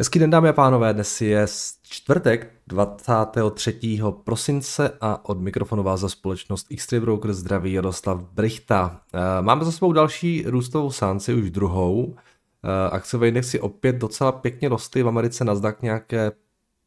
Hezký 0.00 0.18
den 0.18 0.30
dámy 0.30 0.48
a 0.48 0.52
pánové, 0.52 0.94
dnes 0.94 1.20
je 1.20 1.46
čtvrtek 1.82 2.52
23. 2.66 4.00
prosince 4.24 4.92
a 5.00 5.28
od 5.28 5.40
mikrofonu 5.40 5.82
vás 5.82 6.00
za 6.00 6.08
společnost 6.08 6.66
x 6.70 6.92
Broker 7.00 7.32
zdraví 7.32 7.72
Jaroslav 7.72 8.22
Brichta. 8.22 9.00
Eh, 9.14 9.42
máme 9.42 9.64
za 9.64 9.72
sebou 9.72 9.92
další 9.92 10.44
růstovou 10.46 10.90
sánci, 10.90 11.34
už 11.34 11.50
druhou. 11.50 12.16
Eh, 12.64 12.90
akciové 12.90 13.28
indexy 13.28 13.60
opět 13.60 13.96
docela 13.96 14.32
pěkně 14.32 14.68
rostly, 14.68 15.02
v 15.02 15.08
Americe 15.08 15.44
Nasdaq 15.44 15.76
nějaké 15.82 16.32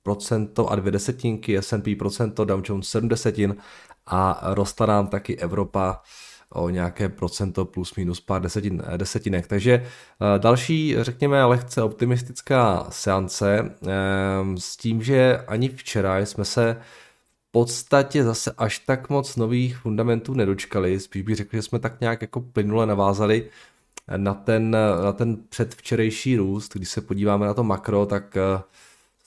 procento 0.03 0.67
a 0.67 0.75
dvě 0.75 0.91
desetinky, 0.91 1.57
S&P 1.57 1.95
procento, 1.95 2.45
Dow 2.45 2.61
Jones 2.65 2.89
7 2.89 3.07
desetin 3.07 3.55
a 4.05 4.41
rostla 4.43 4.85
nám 4.85 5.07
taky 5.07 5.37
Evropa 5.37 6.01
o 6.53 6.69
nějaké 6.69 7.09
procento 7.09 7.65
plus 7.65 7.95
minus 7.95 8.21
pár 8.21 8.41
desetin, 8.41 8.83
desetinek. 8.97 9.47
Takže 9.47 9.73
eh, 9.73 10.39
další, 10.39 10.95
řekněme, 11.01 11.45
lehce 11.45 11.83
optimistická 11.83 12.87
seance 12.89 13.59
ehm, 13.59 14.57
s 14.57 14.77
tím, 14.77 15.03
že 15.03 15.43
ani 15.47 15.69
včera 15.69 16.19
jsme 16.19 16.45
se 16.45 16.77
v 17.47 17.51
podstatě 17.51 18.23
zase 18.23 18.53
až 18.57 18.79
tak 18.79 19.09
moc 19.09 19.35
nových 19.35 19.77
fundamentů 19.77 20.33
nedočkali. 20.33 20.99
Spíš 20.99 21.21
bych 21.21 21.35
řekl, 21.35 21.55
že 21.55 21.61
jsme 21.61 21.79
tak 21.79 22.01
nějak 22.01 22.21
jako 22.21 22.41
plynule 22.41 22.85
navázali 22.85 23.49
na 24.17 24.33
ten, 24.33 24.71
na 25.03 25.13
ten 25.13 25.37
předvčerejší 25.49 26.37
růst. 26.37 26.73
Když 26.73 26.89
se 26.89 27.01
podíváme 27.01 27.45
na 27.45 27.53
to 27.53 27.63
makro, 27.63 28.05
tak 28.05 28.37
eh, 28.37 28.61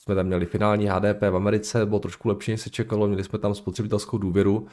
jsme 0.05 0.15
tam 0.15 0.27
měli 0.27 0.47
finální 0.47 0.87
HDP 0.87 1.21
v 1.31 1.37
Americe, 1.37 1.87
bylo 1.87 1.99
trošku 1.99 2.29
lepší, 2.29 2.51
než 2.51 2.61
se 2.61 2.71
čekalo, 2.71 3.07
měli 3.07 3.25
jsme 3.25 3.39
tam 3.39 3.55
spotřebitelskou 3.55 4.19
důvěru, 4.19 4.67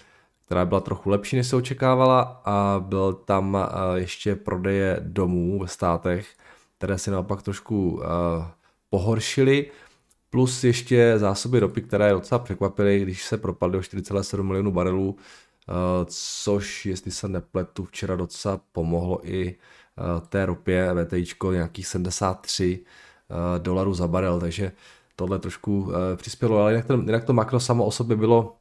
která 0.51 0.65
byla 0.65 0.81
trochu 0.81 1.09
lepší, 1.09 1.35
než 1.35 1.47
se 1.47 1.55
očekávala 1.55 2.41
a 2.45 2.79
byl 2.79 3.13
tam 3.13 3.57
eh, 3.57 3.99
ještě 3.99 4.35
prodeje 4.35 4.97
domů 4.99 5.59
ve 5.59 5.67
státech, 5.67 6.27
které 6.77 6.97
se 6.97 7.11
naopak 7.11 7.41
trošku 7.43 8.01
eh, 8.03 8.07
pohoršily, 8.89 9.71
plus 10.29 10.63
ještě 10.63 11.13
zásoby 11.17 11.59
ropy, 11.59 11.81
které 11.81 12.11
docela 12.11 12.39
překvapily, 12.39 12.99
když 12.99 13.23
se 13.23 13.37
propadly 13.37 13.77
o 13.77 13.81
4,7 13.81 14.43
milionů 14.43 14.71
barelů, 14.71 15.15
eh, 15.17 15.73
což, 16.43 16.85
jestli 16.85 17.11
se 17.11 17.27
nepletu, 17.27 17.85
včera 17.85 18.15
docela 18.15 18.61
pomohlo 18.71 19.27
i 19.27 19.57
té 20.29 20.45
ropě 20.45 20.89
VTIčko 20.93 21.51
nějakých 21.51 21.87
73 21.87 22.85
dolarů 23.57 23.93
za 23.93 24.07
barel, 24.07 24.39
takže 24.39 24.71
tohle 25.15 25.39
trošku 25.39 25.91
přispělo, 26.15 26.57
ale 26.57 26.71
jinak 26.71 26.85
to, 26.85 26.93
jinak 26.93 27.23
to 27.23 27.33
makro 27.33 27.59
samo 27.59 27.85
o 27.85 27.91
sobě 27.91 28.17
bylo 28.17 28.60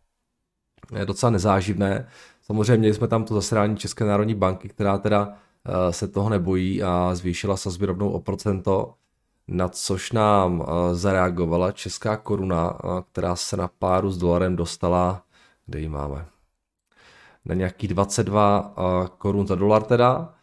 docela 1.04 1.30
nezáživné. 1.30 2.08
Samozřejmě 2.42 2.76
měli 2.76 2.94
jsme 2.94 3.08
tam 3.08 3.24
to 3.24 3.34
zasedání 3.34 3.76
České 3.76 4.04
národní 4.04 4.34
banky, 4.34 4.68
která 4.68 4.98
teda 4.98 5.32
eh, 5.66 5.92
se 5.92 6.08
toho 6.08 6.28
nebojí 6.28 6.82
a 6.82 7.10
zvýšila 7.14 7.56
sazby 7.56 7.86
rovnou 7.86 8.10
o 8.10 8.20
procento, 8.20 8.94
na 9.48 9.68
což 9.68 10.12
nám 10.12 10.62
eh, 10.62 10.94
zareagovala 10.94 11.72
česká 11.72 12.16
koruna, 12.16 12.78
eh, 12.78 13.02
která 13.12 13.36
se 13.36 13.56
na 13.56 13.68
páru 13.68 14.10
s 14.10 14.18
dolarem 14.18 14.56
dostala, 14.56 15.22
kde 15.66 15.80
ji 15.80 15.88
máme, 15.88 16.26
na 17.44 17.54
nějaký 17.54 17.88
22 17.88 18.74
korun 19.18 19.46
za 19.46 19.54
dolar 19.54 19.82
teda, 19.82 20.34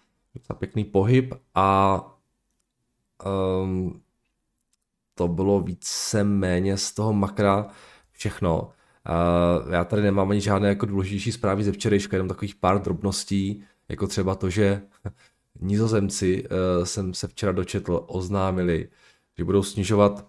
za 0.48 0.54
pěkný 0.54 0.84
pohyb 0.84 1.34
a 1.56 2.02
um, 3.26 4.02
to 5.16 5.28
bylo 5.28 5.60
více 5.60 6.24
méně 6.24 6.78
z 6.78 6.92
toho 6.92 7.14
makra 7.14 7.68
všechno. 8.12 8.70
Já 9.72 9.84
tady 9.84 10.02
nemám 10.02 10.32
ani 10.32 10.42
žádné 10.42 10.70
jako 10.70 10.86
důležitější 10.86 11.32
zprávy 11.32 11.64
ze 11.64 11.72
včerejška, 11.72 12.16
jenom 12.16 12.28
takových 12.28 12.56
pár 12.56 12.82
drobností, 12.82 13.64
jako 13.90 14.08
třeba 14.08 14.36
to, 14.36 14.50
že 14.50 14.82
nizozemci, 15.60 16.44
uh, 16.44 16.86
jsem 16.86 17.14
se 17.14 17.28
včera 17.28 17.52
dočetl, 17.52 18.04
oznámili, 18.08 18.90
že 19.38 19.44
budou 19.44 19.64
snižovat 19.64 20.28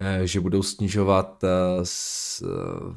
uh, 0.00 0.24
že 0.24 0.40
budou 0.40 0.62
snižovat 0.62 1.44
uh, 1.44 2.94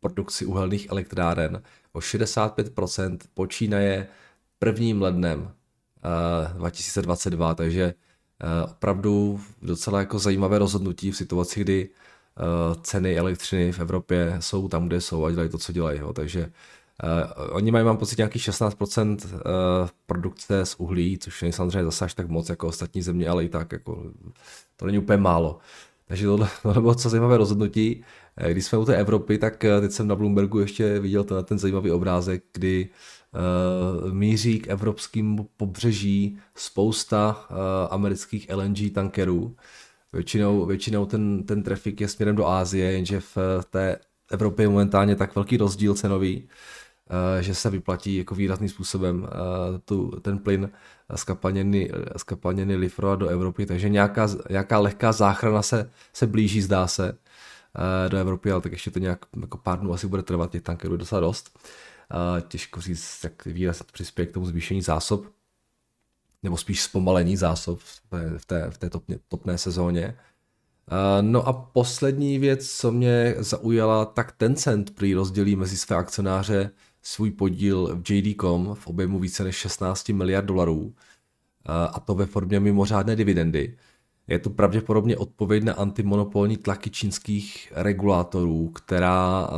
produkci 0.00 0.46
uhelných 0.46 0.90
elektráren. 0.90 1.62
O 1.92 1.98
65% 1.98 3.18
počínaje 3.34 4.08
prvním 4.58 5.02
lednem 5.02 5.40
uh, 5.40 6.58
2022, 6.58 7.54
takže 7.54 7.94
opravdu 8.70 9.40
docela 9.62 10.00
jako 10.00 10.18
zajímavé 10.18 10.58
rozhodnutí 10.58 11.10
v 11.10 11.16
situaci, 11.16 11.60
kdy 11.60 11.88
Eh, 11.88 12.05
ceny 12.82 13.18
elektřiny 13.18 13.72
v 13.72 13.80
Evropě 13.80 14.36
jsou 14.40 14.68
tam, 14.68 14.86
kde 14.86 15.00
jsou 15.00 15.24
a 15.24 15.30
dělají 15.30 15.50
to, 15.50 15.58
co 15.58 15.72
dělají. 15.72 16.00
Jo. 16.00 16.12
Takže 16.12 16.50
Uh, 17.04 17.56
oni 17.56 17.70
mají, 17.70 17.84
mám 17.84 17.96
pocit, 17.96 18.18
nějaký 18.18 18.38
16% 18.38 19.24
uh, 19.24 19.30
eh, 19.32 19.40
produkce 20.06 20.66
z 20.66 20.74
uhlí, 20.78 21.18
což 21.18 21.42
není 21.42 21.52
samozřejmě 21.52 21.84
zase 21.84 22.04
až 22.04 22.14
tak 22.14 22.28
moc 22.28 22.48
jako 22.48 22.66
ostatní 22.66 23.02
země, 23.02 23.28
ale 23.28 23.44
i 23.44 23.48
tak 23.48 23.72
jako, 23.72 24.12
to 24.76 24.86
není 24.86 24.98
úplně 24.98 25.16
málo. 25.16 25.58
Takže 26.08 26.26
tohle, 26.26 26.48
tohle 26.62 26.80
bylo 26.80 26.94
co 26.94 27.08
zajímavé 27.08 27.36
rozhodnutí. 27.36 28.04
Když 28.48 28.64
jsme 28.64 28.78
u 28.78 28.84
té 28.84 28.96
Evropy, 28.96 29.38
tak 29.38 29.64
teď 29.80 29.92
jsem 29.92 30.08
na 30.08 30.14
Bloombergu 30.14 30.60
ještě 30.60 30.98
viděl 30.98 31.24
ten, 31.24 31.44
ten 31.44 31.58
zajímavý 31.58 31.90
obrázek, 31.90 32.44
kdy 32.52 32.88
uh, 34.04 34.12
míří 34.12 34.58
k 34.58 34.68
evropským 34.68 35.46
pobřeží 35.56 36.38
spousta 36.54 37.46
uh, 37.50 37.56
amerických 37.90 38.46
LNG 38.54 38.92
tankerů, 38.94 39.56
Většinou, 40.16 40.66
většinou 40.66 41.06
ten, 41.06 41.42
ten 41.42 41.62
trafik 41.62 42.00
je 42.00 42.08
směrem 42.08 42.36
do 42.36 42.46
Ázie, 42.46 42.92
jenže 42.92 43.20
v 43.20 43.38
té 43.70 43.98
Evropě 44.30 44.64
je 44.64 44.68
momentálně 44.68 45.16
tak 45.16 45.34
velký 45.34 45.56
rozdíl 45.56 45.94
cenový, 45.94 46.48
eh, 47.38 47.42
že 47.42 47.54
se 47.54 47.70
vyplatí 47.70 48.16
jako 48.16 48.34
výrazným 48.34 48.68
způsobem 48.68 49.28
eh, 49.28 49.78
tu, 49.84 50.10
ten 50.10 50.38
plyn 50.38 50.70
skapalněný, 51.14 51.90
skapalněný 52.16 52.76
Lifroa 52.76 53.16
do 53.16 53.28
Evropy, 53.28 53.66
takže 53.66 53.88
nějaká, 53.88 54.28
nějaká 54.50 54.78
lehká 54.78 55.12
záchrana 55.12 55.62
se, 55.62 55.90
se 56.12 56.26
blíží, 56.26 56.62
zdá 56.62 56.86
se, 56.86 57.18
eh, 57.18 58.08
do 58.08 58.18
Evropy, 58.18 58.52
ale 58.52 58.60
tak 58.60 58.72
ještě 58.72 58.90
to 58.90 58.98
nějak 58.98 59.26
jako 59.40 59.58
pár 59.58 59.80
dnů 59.80 59.92
asi 59.92 60.06
bude 60.06 60.22
trvat, 60.22 60.50
těch 60.50 60.62
tankerů 60.62 60.96
docela 60.96 61.20
dost. 61.20 61.58
Těžko 62.48 62.80
říct, 62.80 63.20
jak 63.24 63.44
výrazně 63.44 63.84
přispěje 63.92 64.26
k 64.26 64.32
tomu 64.32 64.46
zvýšení 64.46 64.82
zásob 64.82 65.26
nebo 66.42 66.56
spíš 66.56 66.82
zpomalení 66.82 67.36
zásob 67.36 67.78
v 68.36 68.46
té, 68.46 68.70
v 68.70 68.78
té 68.78 68.90
topně, 68.90 69.18
topné 69.28 69.58
sezóně. 69.58 70.16
No 71.20 71.48
a 71.48 71.52
poslední 71.52 72.38
věc, 72.38 72.70
co 72.70 72.92
mě 72.92 73.34
zaujala, 73.38 74.04
tak 74.04 74.32
Tencent 74.32 74.94
prý 74.94 75.14
rozdělí 75.14 75.56
mezi 75.56 75.76
své 75.76 75.96
akcionáře 75.96 76.70
svůj 77.02 77.30
podíl 77.30 78.00
v 78.02 78.10
JD.com 78.10 78.74
v 78.74 78.86
objemu 78.86 79.18
více 79.18 79.44
než 79.44 79.56
16 79.56 80.08
miliard 80.08 80.46
dolarů 80.46 80.94
a 81.66 82.00
to 82.00 82.14
ve 82.14 82.26
formě 82.26 82.60
mimořádné 82.60 83.16
dividendy. 83.16 83.76
Je 84.28 84.38
to 84.38 84.50
pravděpodobně 84.50 85.16
odpověď 85.16 85.64
na 85.64 85.72
antimonopolní 85.72 86.56
tlaky 86.56 86.90
čínských 86.90 87.72
regulátorů, 87.74 88.68
která, 88.68 89.50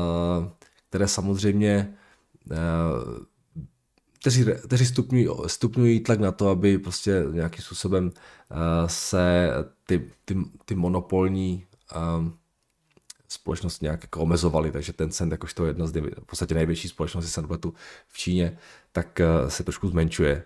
které 0.89 1.09
samozřejmě 1.09 1.95
kteří, 4.21 4.45
kteří 4.67 4.87
stupňují, 4.87 5.29
stupňují 5.47 6.01
tlak 6.01 6.21
na 6.21 6.33
to, 6.33 6.49
aby 6.49 6.79
prostě 6.79 7.25
nějakým 7.33 7.65
způsobem 7.65 8.05
uh, 8.05 8.59
se 8.87 9.51
ty, 9.87 10.11
ty, 10.25 10.37
ty 10.65 10.75
monopolní 10.75 11.67
um, 12.19 12.39
společnosti 13.29 13.85
nějak 13.85 14.03
jako 14.03 14.21
omezovaly, 14.21 14.71
takže 14.73 14.93
ten 14.93 15.11
cent, 15.11 15.33
jakožto 15.33 15.67
jedna 15.67 15.87
z 15.87 15.93
v 16.01 16.27
podstatě 16.27 16.55
největší 16.55 16.89
společnosti 16.89 17.31
Sandbletu 17.31 17.75
v 18.09 18.19
Číně, 18.19 18.59
tak 18.93 19.21
uh, 19.21 19.49
se 19.49 19.65
trošku 19.65 19.89
zmenšuje. 19.89 20.45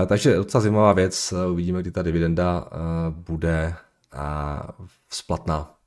Uh, 0.00 0.06
takže 0.06 0.36
docela 0.36 0.60
zajímavá 0.60 0.92
věc, 0.92 1.34
uvidíme, 1.50 1.80
kdy 1.80 1.90
ta 1.90 2.02
dividenda 2.02 2.60
uh, 2.60 3.14
bude 3.14 3.74
uh, 4.14 4.86
splatná. 5.10 5.77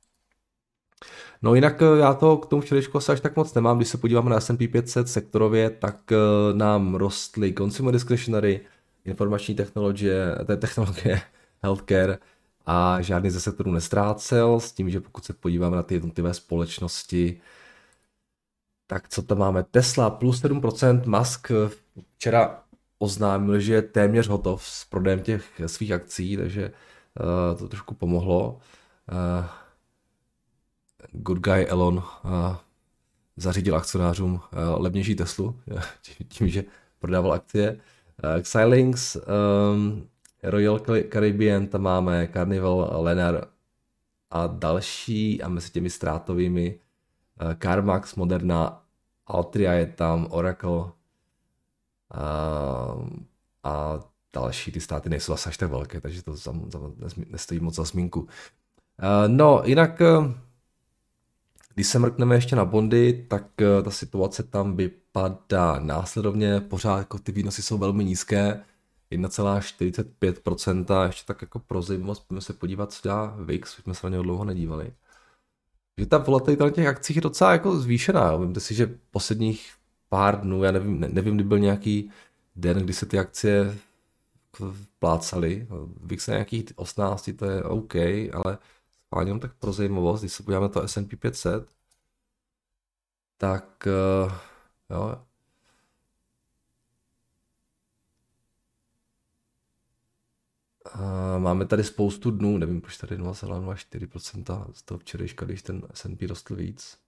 No 1.42 1.54
jinak 1.54 1.82
eh, 1.82 1.98
já 1.98 2.14
to 2.14 2.36
k 2.36 2.46
tomu 2.46 2.62
včerejšku 2.62 2.98
asi 2.98 3.12
až 3.12 3.20
tak 3.20 3.36
moc 3.36 3.54
nemám. 3.54 3.76
Když 3.76 3.88
se 3.88 3.98
podíváme 3.98 4.30
na 4.30 4.40
S&P 4.40 4.68
500 4.68 5.08
sektorově, 5.08 5.70
tak 5.70 6.12
eh, 6.12 6.16
nám 6.52 6.94
rostly 6.94 7.54
consumer 7.54 7.92
discretionary, 7.94 8.60
informační 9.04 9.54
technologie, 9.54 10.38
té 10.46 10.56
technologie, 10.56 11.20
healthcare 11.62 12.18
a 12.66 13.00
žádný 13.00 13.30
ze 13.30 13.40
sektorů 13.40 13.72
nestrácel, 13.72 14.60
s 14.60 14.72
tím, 14.72 14.90
že 14.90 15.00
pokud 15.00 15.24
se 15.24 15.32
podíváme 15.32 15.76
na 15.76 15.82
ty 15.82 15.94
jednotlivé 15.94 16.34
společnosti, 16.34 17.40
tak 18.86 19.08
co 19.08 19.22
tam 19.22 19.38
máme? 19.38 19.64
Tesla 19.64 20.10
plus 20.10 20.42
7%, 20.42 21.18
Musk 21.18 21.50
eh, 21.50 21.70
včera 22.16 22.62
oznámil, 22.98 23.60
že 23.60 23.74
je 23.74 23.82
téměř 23.82 24.28
hotov 24.28 24.64
s 24.64 24.84
prodejem 24.84 25.20
těch 25.20 25.60
svých 25.66 25.92
akcí, 25.92 26.36
takže 26.36 26.72
uh, 27.20 27.58
to 27.58 27.68
trošku 27.68 27.94
pomohlo. 27.94 28.60
Uh, 29.12 29.44
good 31.12 31.38
guy 31.38 31.66
Elon 31.68 31.96
uh, 31.96 32.56
zařídil 33.36 33.76
akcionářům 33.76 34.34
uh, 34.34 34.40
levnější 34.82 35.14
Teslu 35.14 35.60
tím, 36.28 36.48
že 36.48 36.64
prodával 36.98 37.32
akcie. 37.32 37.80
Uh, 38.24 38.40
Xilinx, 38.42 39.16
Royal 40.42 40.80
Caribbean, 41.12 41.66
tam 41.66 41.82
máme 41.82 42.28
Carnival, 42.32 43.02
Lenar 43.02 43.46
a 44.30 44.46
další 44.46 45.42
a 45.42 45.48
mezi 45.48 45.70
těmi 45.70 45.90
ztrátovými 45.90 46.78
CarMax, 47.62 48.14
Moderna, 48.14 48.82
Altria 49.26 49.72
je 49.72 49.86
tam, 49.86 50.26
Oracle 50.30 50.70
uh, 50.70 50.90
a 53.62 54.00
další 54.32 54.72
ty 54.72 54.80
státy 54.80 55.08
nejsou 55.08 55.32
asi 55.32 55.48
až 55.48 55.56
tak 55.56 55.70
velké, 55.70 56.00
takže 56.00 56.22
to 56.22 56.34
za, 56.34 56.52
za, 56.68 56.78
nestojí 57.26 57.60
moc 57.60 57.74
za 57.74 57.84
zmínku. 57.84 58.28
No, 59.26 59.62
jinak, 59.64 60.02
když 61.74 61.86
se 61.86 61.98
mrkneme 61.98 62.34
ještě 62.34 62.56
na 62.56 62.64
bondy, 62.64 63.26
tak 63.28 63.46
ta 63.84 63.90
situace 63.90 64.42
tam 64.42 64.76
vypadá 64.76 65.78
následovně, 65.78 66.60
pořád 66.60 66.98
jako 66.98 67.18
ty 67.18 67.32
výnosy 67.32 67.62
jsou 67.62 67.78
velmi 67.78 68.04
nízké, 68.04 68.62
1,45%, 69.12 71.06
ještě 71.06 71.22
tak 71.26 71.42
jako 71.42 71.58
pro 71.58 71.82
zajímavost, 71.82 72.20
pojďme 72.20 72.40
se 72.40 72.52
podívat, 72.52 72.92
co 72.92 73.00
dělá 73.02 73.36
VIX, 73.40 73.78
už 73.78 73.84
jsme 73.84 73.94
se 73.94 74.06
na 74.06 74.10
něho 74.10 74.22
dlouho 74.22 74.44
nedívali. 74.44 74.92
Že 75.98 76.06
ta 76.06 76.18
volatilita 76.18 76.64
na 76.64 76.70
těch 76.70 76.86
akcích 76.86 77.16
je 77.16 77.22
docela 77.22 77.52
jako 77.52 77.78
zvýšená. 77.78 78.36
Vemte 78.36 78.60
si, 78.60 78.74
že 78.74 78.98
posledních 79.10 79.72
pár 80.08 80.40
dnů, 80.40 80.62
já 80.62 80.72
nevím, 80.72 81.00
nevím, 81.00 81.34
kdy 81.34 81.44
byl 81.44 81.58
nějaký 81.58 82.10
den, 82.56 82.78
kdy 82.78 82.92
se 82.92 83.06
ty 83.06 83.18
akcie 83.18 83.78
plácaly. 84.98 85.66
VIX 86.02 86.26
na 86.26 86.34
nějakých 86.34 86.64
18, 86.76 87.30
to 87.36 87.44
je 87.44 87.62
OK, 87.62 87.94
ale 88.32 88.58
jenom 89.20 89.40
tak 89.40 89.54
pro 89.54 89.72
zajímavost, 89.72 90.20
když 90.20 90.32
se 90.32 90.42
podíváme 90.42 90.64
na 90.64 90.68
to 90.68 90.88
S&P 90.88 91.16
500, 91.16 91.68
tak 93.38 93.86
eh, 93.86 94.32
jo, 94.90 95.16
A 100.84 101.38
máme 101.38 101.66
tady 101.66 101.84
spoustu 101.84 102.30
dnů, 102.30 102.58
nevím, 102.58 102.80
proč 102.80 102.96
tady 102.96 103.18
0,04% 103.18 104.72
z 104.72 104.82
toho 104.82 104.98
včerejška, 104.98 105.46
když 105.46 105.62
ten 105.62 105.82
S&P 105.94 106.26
rostl 106.26 106.56
víc. 106.56 106.98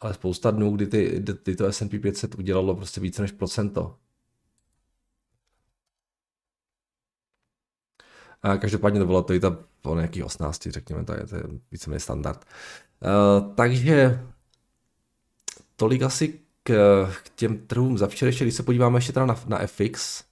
Ale 0.00 0.14
spousta 0.14 0.50
dnů, 0.50 0.76
kdy, 0.76 0.86
ty, 0.86 1.22
kdy 1.44 1.56
to 1.56 1.72
S&P 1.72 1.98
500 1.98 2.34
udělalo 2.34 2.76
prostě 2.76 3.00
více 3.00 3.22
než 3.22 3.32
procento. 3.32 3.98
A 8.44 8.56
každopádně 8.56 9.00
to 9.00 9.06
bylo 9.06 9.22
to 9.22 9.34
i 9.34 9.40
ta 9.40 9.56
po 9.82 9.94
nějakých 9.94 10.24
18, 10.24 10.66
řekněme, 10.66 11.04
to 11.04 11.12
je, 11.12 11.26
to 11.26 11.36
je 11.36 11.42
víceméně 11.72 12.00
standard. 12.00 12.44
Uh, 13.00 13.54
takže 13.54 14.20
tolik 15.76 16.02
asi 16.02 16.40
k, 16.62 16.72
k 17.22 17.28
těm 17.28 17.58
trhům 17.58 17.98
za 17.98 18.06
včerejšek. 18.06 18.46
Když 18.46 18.54
se 18.54 18.62
podíváme 18.62 18.98
ještě 18.98 19.12
teda 19.12 19.26
na, 19.26 19.36
na 19.46 19.66
FX, 19.66 20.24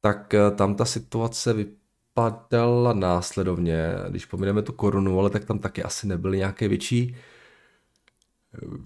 tak 0.00 0.34
eh, 0.34 0.50
tam 0.50 0.74
ta 0.74 0.84
situace 0.84 1.52
vypadala 1.52 2.92
následovně, 2.92 3.88
když 4.08 4.26
pomineme 4.26 4.62
tu 4.62 4.72
korunu, 4.72 5.20
ale 5.20 5.30
tak 5.30 5.44
tam 5.44 5.58
taky 5.58 5.82
asi 5.82 6.06
nebyly 6.06 6.38
nějaké 6.38 6.68
větší 6.68 7.16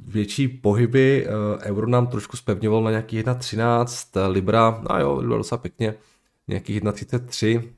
větší 0.06 0.48
pohyby. 0.48 1.26
Eh, 1.26 1.30
euro 1.64 1.86
nám 1.86 2.06
trošku 2.06 2.36
spevňoval 2.36 2.82
na 2.82 2.90
nějakých 2.90 3.24
1,13, 3.24 4.30
Libra, 4.30 4.82
no 4.90 5.00
jo, 5.00 5.22
bylo 5.22 5.36
docela 5.36 5.58
pěkně, 5.58 5.94
nějakých 6.48 6.82
1,33, 6.82 7.68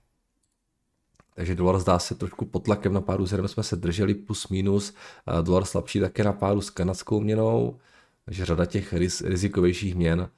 takže 1.35 1.55
dolar 1.55 1.79
zdá 1.79 1.99
se 1.99 2.15
trošku 2.15 2.45
pod 2.45 2.65
tlakem 2.65 2.93
na 2.93 3.01
páru 3.01 3.27
zem 3.27 3.49
jsme 3.49 3.63
se 3.63 3.77
drželi 3.77 4.15
plus 4.15 4.49
minus, 4.49 4.95
eh, 5.27 5.43
dolar 5.43 5.65
slabší 5.65 6.01
také 6.01 6.25
na 6.25 6.33
páru 6.33 6.61
s 6.61 6.71
kanadskou 6.71 7.21
měnou, 7.21 7.79
takže 8.25 8.45
řada 8.45 8.67
těch 8.67 8.93
riz, 8.93 9.21
rizikovějších 9.21 9.95
měn 9.95 10.29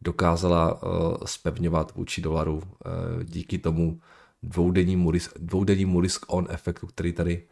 dokázala 0.00 0.82
uh, 0.82 1.16
spevňovat 1.24 1.94
vůči 1.94 2.20
dolaru 2.22 2.56
uh, 2.56 2.62
díky 3.24 3.58
tomu 3.58 4.00
dvoudennímu, 4.42 5.10
risk, 5.10 5.38
dvoudennímu 5.38 6.00
risk-on 6.00 6.46
efektu, 6.50 6.86
který 6.86 7.12
tady 7.12 7.46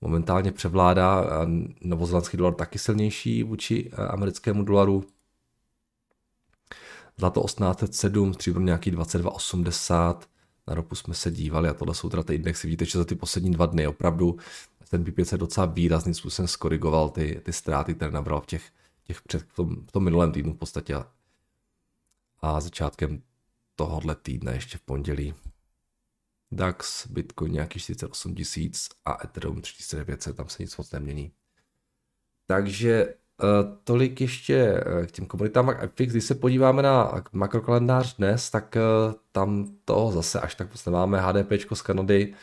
momentálně 0.00 0.52
převládá. 0.52 1.24
Novozelandský 1.80 2.36
dolar 2.36 2.54
taky 2.54 2.78
silnější 2.78 3.42
vůči 3.42 3.90
uh, 3.90 4.04
americkému 4.10 4.64
dolaru. 4.64 5.04
Zlato 7.18 7.40
1807, 7.40 8.34
stříbro 8.34 8.62
nějaký 8.62 8.92
22,80, 8.92 10.16
na 10.66 10.74
ropu 10.74 10.94
jsme 10.94 11.14
se 11.14 11.30
dívali 11.30 11.68
a 11.68 11.74
tohle 11.74 11.94
jsou 11.94 12.08
teda 12.08 12.22
ty 12.22 12.34
indexy. 12.34 12.66
Vidíte, 12.66 12.84
že 12.84 12.98
za 12.98 13.04
ty 13.04 13.14
poslední 13.14 13.50
dva 13.50 13.66
dny 13.66 13.86
opravdu 13.86 14.38
ten 14.92 15.24
se 15.24 15.38
docela 15.38 15.66
výrazným 15.66 16.14
způsobem 16.14 16.48
skorigoval 16.48 17.10
ty, 17.10 17.40
ty 17.44 17.52
ztráty, 17.52 17.94
které 17.94 18.10
nabral 18.10 18.40
v 18.40 18.46
těch, 18.46 18.70
těch 19.04 19.22
před, 19.22 19.42
v, 19.42 19.54
tom, 19.54 19.86
v 19.86 19.92
tom 19.92 20.04
minulém 20.04 20.32
týdnu 20.32 20.52
v 20.52 20.56
podstatě 20.56 20.96
a 22.40 22.60
začátkem 22.60 23.22
tohohle 23.76 24.14
týdne 24.14 24.52
ještě 24.52 24.78
v 24.78 24.80
pondělí 24.80 25.34
DAX, 26.50 27.06
Bitcoin 27.06 27.52
nějaký 27.52 27.78
48 27.78 28.34
tisíc 28.34 28.88
a 29.04 29.24
Ethereum 29.24 29.60
3900, 29.60 30.36
tam 30.36 30.48
se 30.48 30.62
nic 30.62 30.76
moc 30.76 30.90
nemění. 30.90 31.32
Takže 32.46 33.14
tolik 33.84 34.20
ještě 34.20 34.72
uh, 34.72 35.06
k 35.06 35.10
těm 35.10 35.26
komunitám 35.26 35.74
FX. 35.86 36.12
Když 36.12 36.24
se 36.24 36.34
podíváme 36.34 36.82
na 36.82 37.22
makrokalendář 37.32 38.16
dnes, 38.16 38.50
tak 38.50 38.76
uh, 38.76 39.14
tam 39.32 39.76
to 39.84 40.10
zase 40.14 40.40
až 40.40 40.54
tak 40.54 40.70
moc 40.70 40.86
nemáme. 40.86 41.20
HDP 41.20 41.52
z 41.74 41.82
Kanady, 41.82 42.34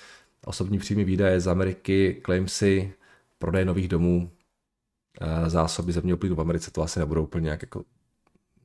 osobní 0.46 0.80
příjmy 0.80 1.04
výdaje 1.04 1.40
z 1.40 1.48
Ameriky, 1.48 2.22
claimsy, 2.26 2.94
prodej 3.40 3.66
nových 3.66 3.88
domů, 3.88 4.32
zásoby 5.48 5.92
zemního 5.92 6.18
plynu 6.18 6.36
v 6.36 6.42
Americe, 6.42 6.72
to 6.72 6.82
asi 6.82 7.00
nebudou 7.00 7.24
úplně 7.24 7.44
nějak 7.44 7.62
jako 7.62 7.84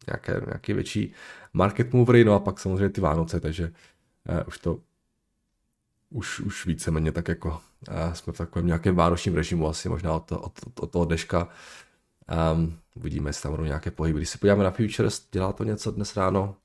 nějaké, 0.07 0.47
nějaké 0.47 0.75
větší 0.75 1.13
market 1.53 1.93
movery, 1.93 2.25
no 2.25 2.35
a 2.35 2.39
pak 2.39 2.61
samozřejmě 2.61 2.89
ty 2.89 3.01
Vánoce, 3.01 3.41
takže 3.41 3.73
uh, 4.29 4.41
už 4.47 4.59
to 4.59 4.79
už, 6.11 6.41
už 6.41 6.67
víceméně 6.67 7.13
tak 7.13 7.29
jako 7.29 7.49
uh, 7.49 8.13
jsme 8.13 8.33
v 8.33 8.37
takovém 8.37 8.67
nějakém 8.67 8.95
vánočním 8.95 9.35
režimu 9.35 9.69
asi 9.69 9.89
možná 9.89 10.13
od, 10.13 10.33
od, 10.33 10.53
od, 10.81 10.91
toho 10.91 11.05
deška. 11.05 11.49
Um, 12.53 12.79
uvidíme, 12.95 13.29
jestli 13.29 13.43
tam 13.43 13.53
budou 13.53 13.65
nějaké 13.65 13.91
pohyby. 13.91 14.19
Když 14.19 14.29
se 14.29 14.39
podíváme 14.39 14.65
na 14.65 14.71
Futures, 14.71 15.29
dělá 15.33 15.53
to 15.53 15.65
něco 15.65 15.91
dnes 15.91 16.17
ráno? 16.17 16.57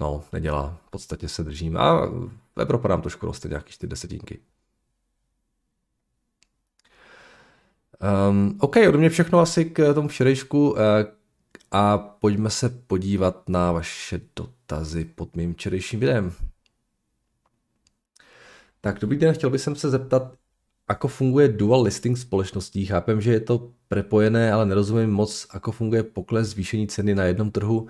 No, 0.00 0.24
nedělá. 0.32 0.78
V 0.86 0.90
podstatě 0.90 1.28
se 1.28 1.44
držím. 1.44 1.76
A 1.76 2.08
Evropa 2.56 2.88
nám 2.88 3.02
trošku 3.02 3.26
roste 3.26 3.48
nějaký 3.48 3.78
ty 3.78 3.86
desetinky. 3.86 4.40
Um, 8.30 8.56
OK, 8.60 8.76
ode 8.76 8.98
mě 8.98 9.10
všechno 9.10 9.38
asi 9.38 9.64
k 9.64 9.94
tomu 9.94 10.08
včerejšku 10.08 10.70
uh, 10.70 10.78
a 11.70 11.98
pojďme 11.98 12.50
se 12.50 12.68
podívat 12.68 13.48
na 13.48 13.72
vaše 13.72 14.20
dotazy 14.36 15.04
pod 15.04 15.36
mým 15.36 15.54
včerejším 15.54 16.00
videem. 16.00 16.32
Tak 18.80 18.98
dobrý 18.98 19.18
den, 19.18 19.34
chtěl 19.34 19.50
bych 19.50 19.60
se 19.60 19.90
zeptat, 19.90 20.34
ako 20.90 21.08
funguje 21.08 21.48
dual 21.48 21.82
listing 21.82 22.18
společností. 22.18 22.86
Chápem, 22.86 23.20
že 23.20 23.32
je 23.32 23.40
to 23.40 23.70
prepojené, 23.88 24.52
ale 24.52 24.66
nerozumím 24.66 25.10
moc, 25.10 25.46
ako 25.50 25.72
funguje 25.72 26.02
pokles 26.02 26.48
zvýšení 26.48 26.88
ceny 26.88 27.14
na 27.14 27.24
jednom 27.24 27.50
trhu 27.50 27.86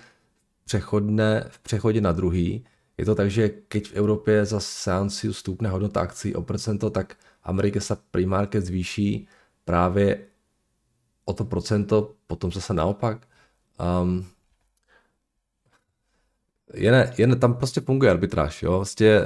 přechodné, 0.64 1.44
v 1.48 1.58
přechodě 1.58 2.00
na 2.00 2.12
druhý. 2.12 2.64
Je 2.98 3.04
to 3.04 3.14
tak, 3.14 3.30
že 3.30 3.48
keď 3.48 3.88
v 3.88 3.94
Evropě 3.94 4.44
za 4.44 4.60
seanciu 4.60 5.32
stupne 5.32 5.68
hodnota 5.68 6.00
akcí 6.00 6.34
o 6.34 6.42
procento, 6.42 6.90
tak 6.90 7.16
Amerika 7.42 7.80
se 7.80 7.96
primárke 8.10 8.60
zvýší 8.60 9.28
právě 9.64 10.26
o 11.24 11.32
to 11.32 11.44
procento, 11.44 12.14
potom 12.26 12.52
zase 12.52 12.74
naopak. 12.74 13.26
Um, 13.80 14.26
jen, 16.74 17.12
jen 17.18 17.40
tam 17.40 17.54
prostě 17.54 17.80
funguje 17.80 18.10
arbitráž. 18.10 18.62
Jo? 18.62 18.72
Vlastně, 18.72 19.20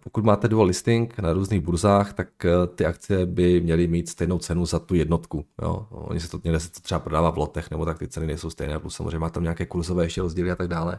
pokud 0.00 0.24
máte 0.24 0.48
dual 0.48 0.66
listing 0.66 1.18
na 1.18 1.32
různých 1.32 1.60
burzách, 1.60 2.12
tak 2.12 2.44
eh, 2.44 2.50
ty 2.74 2.86
akcie 2.86 3.26
by 3.26 3.60
měly 3.60 3.86
mít 3.86 4.08
stejnou 4.08 4.38
cenu 4.38 4.66
za 4.66 4.78
tu 4.78 4.94
jednotku. 4.94 5.44
Jo? 5.62 5.86
Oni 5.90 6.20
se 6.20 6.30
to, 6.30 6.40
někde 6.44 6.60
se 6.60 6.70
to 6.70 6.80
třeba 6.80 7.00
prodává 7.00 7.30
v 7.30 7.38
lotech, 7.38 7.70
nebo 7.70 7.84
tak 7.84 7.98
ty 7.98 8.08
ceny 8.08 8.26
nejsou 8.26 8.50
stejné, 8.50 8.78
plus 8.78 8.94
samozřejmě 8.94 9.18
má 9.18 9.30
tam 9.30 9.42
nějaké 9.42 9.66
kurzové 9.66 10.04
ještě 10.04 10.22
rozdíly 10.22 10.50
a 10.50 10.56
tak 10.56 10.68
dále. 10.68 10.98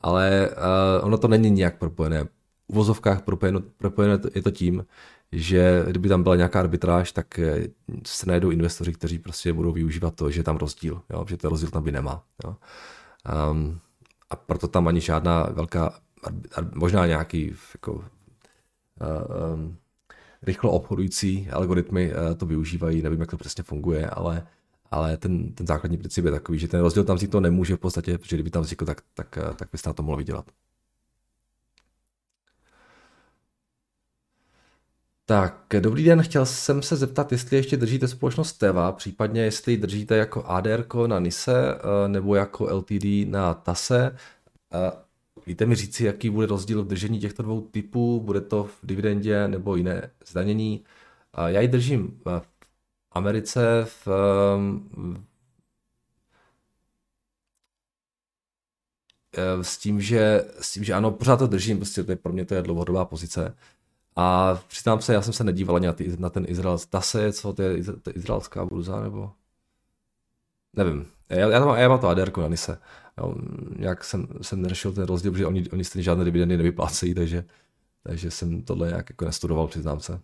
Ale 0.00 0.50
uh, 0.50 1.06
ono 1.06 1.18
to 1.18 1.28
není 1.28 1.50
nijak 1.50 1.78
propojené. 1.78 2.24
V 2.24 2.28
uvozovkách 2.66 3.22
propojeno, 3.22 3.60
propojeno 3.78 4.18
je 4.34 4.42
to 4.42 4.50
tím, 4.50 4.84
že 5.32 5.84
kdyby 5.88 6.08
tam 6.08 6.22
byla 6.22 6.36
nějaká 6.36 6.60
arbitráž, 6.60 7.12
tak 7.12 7.38
eh, 7.38 7.66
se 8.06 8.26
najdou 8.26 8.50
investoři, 8.50 8.92
kteří 8.92 9.18
prostě 9.18 9.52
budou 9.52 9.72
využívat 9.72 10.14
to, 10.14 10.30
že 10.30 10.40
je 10.40 10.44
tam 10.44 10.56
rozdíl, 10.56 11.02
jo? 11.10 11.24
že 11.28 11.36
ten 11.36 11.50
rozdíl 11.50 11.70
tam 11.70 11.82
by 11.82 11.92
nemá. 11.92 12.24
Jo? 12.44 12.56
Um, 13.50 13.80
a 14.30 14.36
proto 14.36 14.68
tam 14.68 14.88
ani 14.88 15.00
žádná 15.00 15.42
velká, 15.42 16.00
možná 16.74 17.06
nějaký 17.06 17.54
jako, 17.74 17.92
uh, 17.92 18.02
um, 19.54 19.76
rychlo 20.42 20.70
obchodující 20.70 21.50
algoritmy 21.50 22.12
uh, 22.12 22.34
to 22.34 22.46
využívají, 22.46 23.02
nevím, 23.02 23.20
jak 23.20 23.30
to 23.30 23.36
přesně 23.36 23.64
funguje, 23.64 24.10
ale, 24.10 24.46
ale 24.90 25.16
ten, 25.16 25.52
ten 25.52 25.66
základní 25.66 25.98
princip 25.98 26.24
je 26.24 26.30
takový, 26.30 26.58
že 26.58 26.68
ten 26.68 26.80
rozdíl 26.80 27.04
tam 27.04 27.18
to 27.18 27.40
nemůže 27.40 27.76
v 27.76 27.78
podstatě, 27.78 28.18
protože 28.18 28.36
kdyby 28.36 28.50
tam 28.50 28.62
vznikl, 28.62 28.84
tak, 28.84 29.02
tak, 29.14 29.38
tak 29.56 29.68
byste 29.72 29.90
na 29.90 29.94
to 29.94 30.02
mohli 30.02 30.18
vydělat. 30.18 30.44
Tak, 35.28 35.66
dobrý 35.80 36.04
den, 36.04 36.22
chtěl 36.22 36.46
jsem 36.46 36.82
se 36.82 36.96
zeptat, 36.96 37.32
jestli 37.32 37.56
ještě 37.56 37.76
držíte 37.76 38.08
společnost 38.08 38.52
Teva, 38.52 38.92
případně 38.92 39.42
jestli 39.42 39.76
držíte 39.76 40.16
jako 40.16 40.44
ADR 40.46 40.84
na 41.06 41.18
NISE 41.20 41.74
eh, 41.74 42.08
nebo 42.08 42.34
jako 42.34 42.76
LTD 42.76 43.04
na 43.26 43.54
TASE. 43.54 44.16
Víte 45.48 45.66
mi 45.66 45.74
říci, 45.74 46.04
jaký 46.04 46.30
bude 46.30 46.46
rozdíl 46.46 46.84
v 46.84 46.86
držení 46.86 47.20
těchto 47.20 47.42
dvou 47.42 47.60
typů? 47.60 48.20
Bude 48.20 48.40
to 48.40 48.64
v 48.64 48.78
dividendě 48.82 49.48
nebo 49.48 49.76
jiné 49.76 50.10
zdanění? 50.26 50.84
Já 51.46 51.60
ji 51.60 51.68
držím 51.68 52.20
v 52.24 52.42
Americe 53.12 53.84
v, 53.84 54.08
eh, 59.36 59.64
s 59.64 59.78
tím, 59.78 60.00
že, 60.00 60.44
s 60.60 60.72
tím, 60.72 60.84
že 60.84 60.94
ano, 60.94 61.10
pořád 61.10 61.36
to 61.36 61.46
držím, 61.46 61.76
prostě 61.76 62.04
to 62.04 62.12
je, 62.12 62.16
pro 62.16 62.32
mě 62.32 62.44
to 62.44 62.54
je 62.54 62.62
dlouhodobá 62.62 63.04
pozice. 63.04 63.56
A 64.16 64.54
přiznám 64.68 65.00
se, 65.00 65.14
já 65.14 65.22
jsem 65.22 65.32
se 65.32 65.44
nedíval 65.44 65.76
ani 65.76 65.86
na, 65.86 65.92
ty, 65.92 66.16
na 66.18 66.30
ten 66.30 66.44
Izrael, 66.48 66.78
ta 66.90 67.00
se, 67.00 67.32
co 67.32 67.52
to 67.52 67.62
je, 67.62 67.84
to 67.84 68.10
je 68.10 68.14
izraelská 68.14 68.64
burza, 68.64 69.00
nebo 69.00 69.32
nevím. 70.76 71.17
Já, 71.30 71.48
já, 71.50 71.64
mám, 71.64 71.78
já 71.78 71.88
mám 71.88 71.98
to 71.98 72.08
ADR 72.08 72.38
na 72.38 72.48
Nise. 72.48 72.78
Jo, 73.18 73.34
nějak 73.78 74.04
jsem, 74.04 74.28
jsem 74.42 74.62
neřešil 74.62 74.92
ten 74.92 75.04
rozdíl, 75.04 75.32
protože 75.32 75.46
oni, 75.46 75.70
oni 75.72 75.84
stejně 75.84 76.02
žádné 76.02 76.24
dividendy 76.24 76.56
nevyplácejí, 76.56 77.14
takže, 77.14 77.44
takže 78.02 78.30
jsem 78.30 78.62
tohle 78.62 78.88
nějak 78.88 79.10
jako 79.10 79.24
nestudoval, 79.24 79.66
přiznám 79.66 80.00
se. 80.00 80.20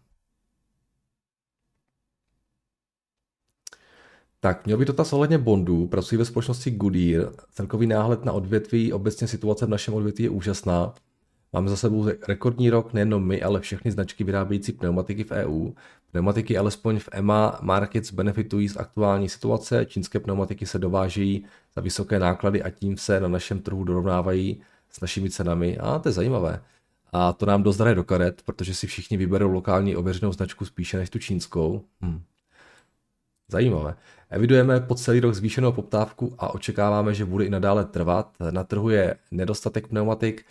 Tak, 4.40 4.66
měl 4.66 4.78
by 4.78 4.84
dotaz 4.84 5.12
ohledně 5.12 5.38
bondů. 5.38 5.87
Pracuji 5.87 6.18
ve 6.18 6.25
společnosti 6.25 6.70
Goodyear. 6.70 7.32
Celkový 7.50 7.87
náhled 7.87 8.25
na 8.25 8.32
odvětví, 8.32 8.92
obecně 8.92 9.28
situace 9.28 9.66
v 9.66 9.68
našem 9.68 9.94
odvětví 9.94 10.25
je 10.25 10.30
úžasná. 10.30 10.94
Máme 11.52 11.68
za 11.68 11.76
sebou 11.76 12.08
rekordní 12.28 12.70
rok 12.70 12.92
nejenom 12.92 13.26
my, 13.26 13.42
ale 13.42 13.61
všechny 13.61 13.90
značky 13.90 14.25
vyrábějící 14.25 14.73
pneumatiky 14.73 15.25
v 15.25 15.30
EU. 15.30 15.70
Pneumatiky 16.14 16.59
alespoň 16.59 16.99
v 16.99 17.09
EMA 17.12 17.59
Markets 17.62 18.12
benefitují 18.12 18.68
z 18.68 18.76
aktuální 18.76 19.28
situace. 19.28 19.87
Čínské 19.87 20.21
pneumatiky 20.21 20.66
se 20.66 20.78
dovážejí 20.78 21.44
za 21.76 21.83
vysoké 21.83 22.18
náklady 22.18 22.62
a 22.62 22.71
tím 22.71 22.97
se 22.97 23.21
na 23.21 23.28
našem 23.28 23.61
trhu 23.61 23.85
dorovnávají 23.85 24.62
s 24.90 25.00
našimi 25.00 25.30
cenami. 25.30 25.78
A 25.78 25.99
to 25.99 26.09
je 26.09 26.12
zajímavé. 26.12 26.62
A 27.12 27.33
to 27.33 27.47
nám 27.47 27.62
dost 27.62 27.76
do 27.94 28.04
karet, 28.04 28.42
protože 28.44 28.75
si 28.75 28.87
všichni 28.87 29.16
vyberou 29.16 29.50
lokální 29.50 29.97
ověřenou 29.97 30.33
značku 30.33 30.64
spíše 30.64 30.99
než 30.99 31.11
tu 31.11 31.18
čínskou. 31.18 31.85
Hm. 32.02 32.23
Zajímavé. 33.49 33.94
Evidujeme 34.30 34.80
po 34.80 34.94
celý 34.94 35.21
rok 35.21 35.35
zvýšenou 35.35 35.73
poptávku 35.73 36.35
a 36.38 36.54
očekáváme, 36.54 37.14
že 37.14 37.25
bude 37.25 37.44
i 37.44 37.50
nadále 37.50 37.85
trvat. 37.85 38.33
Na 38.50 38.64
trhu 38.64 38.90
je 38.90 39.16
nedostatek 39.30 39.88
pneumatik, 39.88 40.44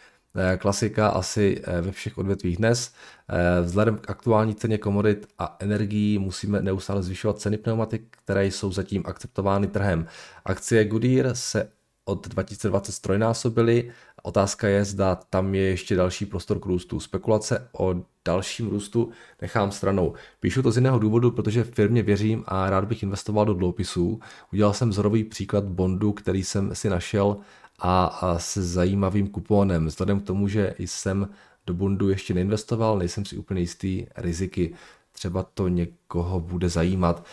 klasika 0.58 1.08
asi 1.08 1.62
eh, 1.64 1.82
ve 1.82 1.92
všech 1.92 2.18
odvětvích 2.18 2.58
dnes. 2.58 2.94
Eh, 3.30 3.62
vzhledem 3.62 3.98
k 3.98 4.10
aktuální 4.10 4.56
ceně 4.56 4.78
komodit 4.78 5.28
a 5.40 5.56
energií 5.60 6.20
musíme 6.20 6.62
neustále 6.62 7.04
zvyšovat 7.04 7.40
ceny 7.40 7.58
pneumatik, 7.58 8.18
které 8.24 8.46
jsou 8.46 8.72
zatím 8.72 9.04
akceptovány 9.06 9.68
trhem. 9.68 10.08
Akcie 10.46 10.86
Goodyear 10.86 11.36
se 11.36 11.70
od 12.06 12.28
2020 12.28 12.92
strojnásobily. 12.92 13.92
Otázka 14.24 14.68
je, 14.68 14.86
zda 14.86 15.16
tam 15.16 15.56
je 15.56 15.62
ještě 15.62 15.96
další 15.96 16.26
prostor 16.26 16.60
k 16.60 16.66
růstu. 16.66 17.00
Spekulace 17.00 17.70
o 17.78 17.96
dalším 18.26 18.70
růstu 18.70 19.12
nechám 19.42 19.72
stranou. 19.72 20.14
Píšu 20.40 20.62
to 20.62 20.72
z 20.72 20.76
jiného 20.76 21.00
důvodu, 21.00 21.32
protože 21.32 21.64
firmě 21.64 22.04
věřím 22.04 22.44
a 22.48 22.70
rád 22.70 22.86
bych 22.86 23.04
investoval 23.04 23.46
do 23.46 23.54
dluhopisů. 23.54 24.20
Udělal 24.54 24.74
jsem 24.74 24.90
vzorový 24.90 25.24
příklad 25.24 25.64
bondu, 25.64 26.12
který 26.12 26.44
jsem 26.44 26.76
si 26.76 26.90
našel 26.90 27.38
a, 27.80 28.36
se 28.40 28.64
zajímavým 28.64 29.28
kuponem. 29.28 29.86
Vzhledem 29.86 30.20
k 30.20 30.26
tomu, 30.26 30.48
že 30.48 30.76
jsem 30.80 31.30
do 31.68 31.74
bondu 31.74 32.10
ještě 32.10 32.34
neinvestoval, 32.34 32.98
nejsem 32.98 33.26
si 33.26 33.38
úplně 33.38 33.62
jistý 33.62 34.06
riziky. 34.16 34.74
Třeba 35.12 35.44
to 35.44 35.68
někoho 35.68 36.40
bude 36.40 36.70
zajímat. 36.70 37.26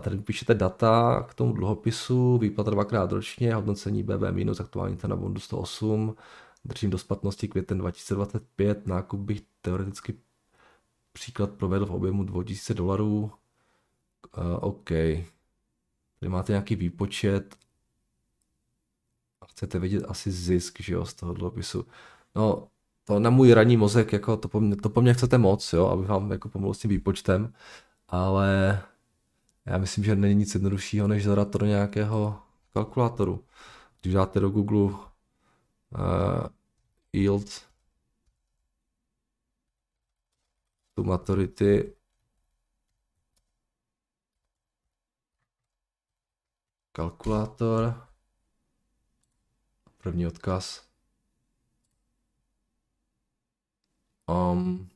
Tady 0.00 0.18
píšete 0.18 0.54
data 0.54 1.22
k 1.28 1.34
tomu 1.34 1.52
dluhopisu, 1.52 2.38
výplata 2.38 2.70
dvakrát 2.70 3.12
ročně, 3.12 3.54
hodnocení 3.54 4.02
BB 4.02 4.22
minus, 4.30 4.60
aktuální 4.60 4.96
cena 4.96 5.16
bondu 5.16 5.40
108, 5.40 6.16
držím 6.64 6.90
do 6.90 6.98
splatnosti 6.98 7.48
květen 7.48 7.78
2025, 7.78 8.86
nákup 8.86 9.20
bych 9.20 9.42
teoreticky 9.62 10.14
příklad 11.12 11.50
provedl 11.50 11.86
v 11.86 11.90
objemu 11.90 12.24
2000 12.24 12.74
dolarů. 12.74 13.32
Uh, 14.38 14.42
OK. 14.60 14.90
Tady 16.20 16.28
máte 16.28 16.52
nějaký 16.52 16.76
výpočet 16.76 17.56
chcete 19.54 19.78
vidět 19.78 20.04
asi 20.08 20.30
zisk 20.30 20.80
že 20.80 20.94
jo, 20.94 21.04
z 21.06 21.14
toho 21.14 21.34
dluhopisu. 21.34 21.86
No, 22.34 22.68
to 23.04 23.18
na 23.18 23.30
můj 23.30 23.52
ranní 23.52 23.76
mozek, 23.76 24.12
jako 24.12 24.36
to 24.36 24.48
po 24.48 24.60
mně, 24.60 24.76
to 24.76 24.90
po 24.90 25.00
mně 25.02 25.14
chcete 25.14 25.38
moc, 25.38 25.72
jo, 25.72 25.86
abych 25.86 26.08
vám 26.08 26.30
jako 26.30 26.48
pomohl 26.48 26.74
s 26.74 26.78
tím 26.78 26.90
výpočtem, 26.90 27.52
ale 28.08 28.82
já 29.66 29.78
myslím, 29.78 30.04
že 30.04 30.16
není 30.16 30.34
nic 30.34 30.54
jednoduššího, 30.54 31.08
než 31.08 31.24
zadat 31.24 31.50
to 31.50 31.58
do 31.58 31.66
nějakého 31.66 32.42
kalkulátoru. 32.72 33.44
Když 34.02 34.14
dáte 34.14 34.40
do 34.40 34.50
Google 34.50 34.82
uh, 34.82 34.98
yield 37.12 37.62
to 40.94 41.04
maturity 41.04 41.96
kalkulátor 46.92 48.03
první 50.04 50.26
odkaz 50.26 50.88
um, 54.28 54.88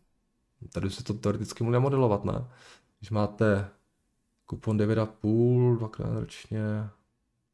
tady 0.72 0.90
se 0.90 1.04
to 1.04 1.14
teoreticky 1.14 1.64
může 1.64 1.78
modelovat, 1.78 2.24
ne? 2.24 2.44
Když 2.98 3.10
máte 3.10 3.70
Kupon 4.46 4.78
9,5, 4.78 5.78
dvakrát 5.78 6.20
ročně. 6.20 6.90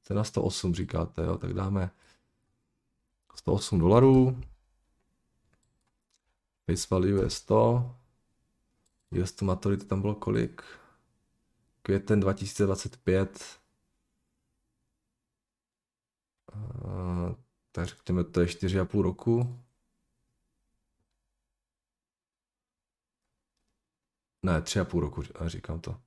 Cena 0.02 0.24
108 0.24 0.74
říkáte, 0.74 1.22
jo, 1.22 1.38
tak 1.38 1.52
dáme 1.52 1.90
108 3.34 3.78
dolarů. 3.78 4.40
Face 6.66 6.86
value 6.90 7.22
je 7.22 7.30
100. 7.30 7.96
US 9.22 9.32
to 9.32 9.44
maturity 9.44 9.84
tam 9.84 10.00
bylo 10.00 10.14
kolik? 10.14 10.62
Květen 11.82 12.20
2025. 12.20 13.58
Tak 17.74 17.86
řekněme, 17.86 18.24
to 18.24 18.40
je 18.40 18.46
4,5 18.46 19.02
roku. 19.02 19.60
Ne, 24.42 24.60
3,5 24.60 25.00
roku, 25.00 25.22
říkám 25.46 25.80
to 25.80 26.00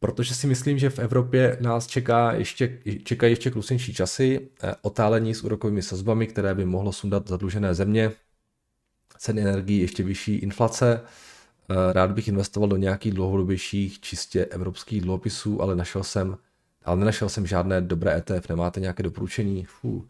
protože 0.00 0.34
si 0.34 0.46
myslím, 0.46 0.78
že 0.78 0.90
v 0.90 0.98
Evropě 0.98 1.58
nás 1.60 1.86
čeká 1.86 2.32
ještě, 2.32 2.78
čekají 3.04 3.32
ještě 3.32 3.50
klusenší 3.50 3.94
časy, 3.94 4.50
eh, 4.62 4.74
otálení 4.82 5.34
s 5.34 5.44
úrokovými 5.44 5.82
sazbami, 5.82 6.26
které 6.26 6.54
by 6.54 6.64
mohlo 6.64 6.92
sundat 6.92 7.28
zadlužené 7.28 7.74
země, 7.74 8.12
ceny 9.18 9.40
energií 9.40 9.80
ještě 9.80 10.02
vyšší 10.02 10.34
inflace. 10.34 11.00
Eh, 11.70 11.92
rád 11.92 12.10
bych 12.10 12.28
investoval 12.28 12.68
do 12.68 12.76
nějakých 12.76 13.12
dlouhodobějších 13.12 14.00
čistě 14.00 14.44
evropských 14.44 15.00
dluhopisů, 15.00 15.62
ale 15.62 15.76
našel 15.76 16.04
jsem, 16.04 16.36
ale 16.84 16.96
nenašel 16.96 17.28
jsem 17.28 17.46
žádné 17.46 17.80
dobré 17.80 18.16
ETF. 18.16 18.48
Nemáte 18.48 18.80
nějaké 18.80 19.02
doporučení? 19.02 19.64
Fuh. 19.64 20.04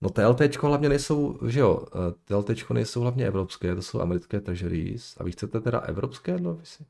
No 0.00 0.10
TLT 0.10 0.56
hlavně 0.56 0.88
nejsou, 0.88 1.38
že 1.48 1.60
jo, 1.60 1.86
eh, 1.86 2.14
TLT 2.24 2.70
nejsou 2.70 3.00
hlavně 3.00 3.26
evropské, 3.26 3.74
to 3.74 3.82
jsou 3.82 4.00
americké 4.00 4.40
treasuries. 4.40 5.16
A 5.16 5.24
vy 5.24 5.32
chcete 5.32 5.60
teda 5.60 5.78
evropské 5.78 6.38
dluhopisy? 6.38 6.86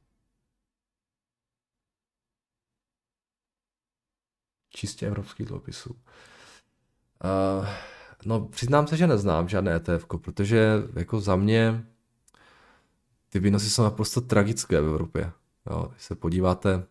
Čistě 4.70 5.06
evropských 5.06 5.46
dluhopisů. 5.46 5.90
Uh, 7.24 7.66
no, 8.24 8.40
přiznám 8.48 8.86
se, 8.86 8.96
že 8.96 9.06
neznám 9.06 9.48
žádné 9.48 9.74
ETF, 9.74 10.06
protože 10.06 10.82
jako 10.94 11.20
za 11.20 11.36
mě 11.36 11.84
ty 13.28 13.40
výnosy 13.40 13.70
jsou 13.70 13.82
naprosto 13.82 14.20
tragické 14.20 14.80
v 14.80 14.84
Evropě. 14.84 15.32
Jo, 15.70 15.88
když 15.90 16.02
se 16.02 16.14
podíváte, 16.14 16.86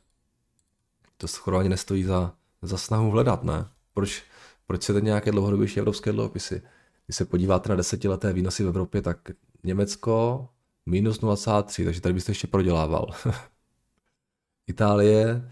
to 1.21 1.27
schorovaně 1.27 1.69
nestojí 1.69 2.03
za, 2.03 2.33
za 2.61 2.77
snahu 2.77 3.11
hledat, 3.11 3.43
ne? 3.43 3.65
Proč, 3.93 4.23
proč 4.67 4.83
se 4.83 5.01
nějaké 5.01 5.31
dlouhodobější 5.31 5.79
evropské 5.79 6.11
dluhopisy? 6.11 6.61
Když 7.05 7.15
se 7.15 7.25
podíváte 7.25 7.69
na 7.69 7.75
desetileté 7.75 8.33
výnosy 8.33 8.63
v 8.63 8.67
Evropě, 8.67 9.01
tak 9.01 9.31
Německo 9.63 10.47
minus 10.85 11.21
0,3, 11.21 11.85
takže 11.85 12.01
tady 12.01 12.13
byste 12.13 12.31
ještě 12.31 12.47
prodělával. 12.47 13.07
Itálie 14.67 15.51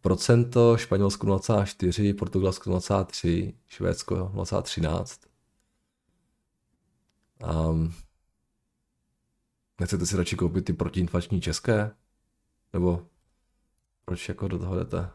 procento, 0.00 0.76
Španělsko 0.76 1.26
0,4, 1.26 2.16
Portugalsko 2.16 2.70
0,3, 2.70 3.54
Švédsko 3.66 4.14
0,13. 4.34 5.26
Um, 7.70 7.94
nechcete 9.80 10.06
si 10.06 10.16
radši 10.16 10.36
koupit 10.36 10.64
ty 10.64 10.72
protiinflační 10.72 11.40
české? 11.40 11.90
Nebo 12.72 13.06
proč 14.06 14.28
jako 14.28 14.48
do 14.48 14.58
toho 14.58 14.76
jdete? 14.76 15.10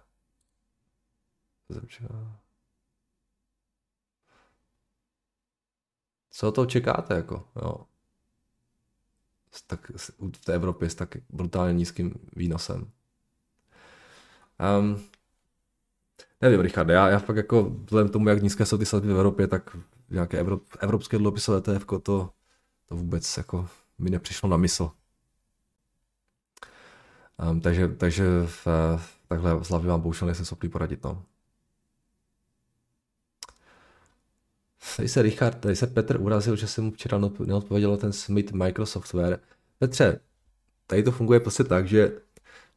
Co 6.30 6.52
to 6.52 6.66
čekáte 6.66 7.14
jako, 7.14 7.48
jo? 7.56 7.86
Tak 9.68 9.92
v 10.38 10.46
té 10.46 10.54
Evropě 10.54 10.90
s 10.90 10.96
tak 10.96 11.18
brutálně 11.30 11.74
nízkým 11.74 12.14
výnosem. 12.36 12.92
Um, 14.80 15.04
nevím, 16.42 16.62
Richard, 16.62 16.90
já, 16.90 17.10
já 17.10 17.20
fakt 17.20 17.36
jako 17.36 17.64
vzhledem 17.64 18.12
tomu, 18.12 18.30
jak 18.30 18.44
nízké 18.44 18.66
jsou 18.66 18.78
ty 18.78 18.86
sazby 18.86 19.08
v 19.08 19.12
Evropě, 19.12 19.48
tak 19.48 19.78
nějaké 20.10 20.40
evrop, 20.40 20.64
evropské 20.80 21.18
dluhopisové 21.18 21.62
TF, 21.62 21.86
to, 21.86 22.00
to 22.86 22.96
vůbec 22.96 23.38
jako 23.38 23.70
mi 23.98 24.10
nepřišlo 24.10 24.50
na 24.50 24.58
mysl. 24.58 24.92
Um, 27.50 27.62
takže, 27.62 27.88
takže 27.88 28.26
v, 28.46 28.68
takhle 29.28 29.64
z 29.64 29.70
hlavy 29.70 29.88
vám 29.88 30.02
bohužel 30.02 30.26
nejsem 30.26 30.46
schopný 30.46 30.70
poradit. 30.70 31.04
No. 31.04 31.24
Tady 34.98 35.10
se 35.10 35.22
Richard, 35.22 35.60
tady 35.60 35.76
se 35.76 35.88
Petr 35.88 36.22
urazil, 36.22 36.56
že 36.56 36.68
jsem 36.68 36.84
mu 36.84 36.92
včera 36.92 37.18
neodpověděl 37.46 37.98
ten 37.98 38.14
Smith 38.14 38.52
Microsoftware. 38.52 39.40
Petře, 39.80 40.20
tady 40.88 41.04
to 41.04 41.12
funguje 41.12 41.40
prostě 41.40 41.64
tak, 41.64 41.88
že 41.88 42.12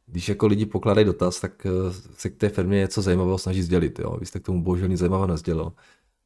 když 0.05 0.29
jako 0.29 0.47
lidi 0.47 0.65
pokládají 0.65 1.05
dotaz, 1.05 1.39
tak 1.39 1.65
eh, 1.65 1.69
se 2.17 2.29
k 2.29 2.37
té 2.37 2.49
firmě 2.49 2.77
něco 2.77 3.01
zajímavého 3.01 3.37
snaží 3.37 3.61
sdělit. 3.61 3.99
Jo? 3.99 4.17
Vy 4.19 4.25
jste 4.25 4.39
k 4.39 4.43
tomu 4.45 4.63
bohužel 4.63 4.87
nic 4.87 4.99
zajímavého 4.99 5.27
nezdělil. 5.27 5.73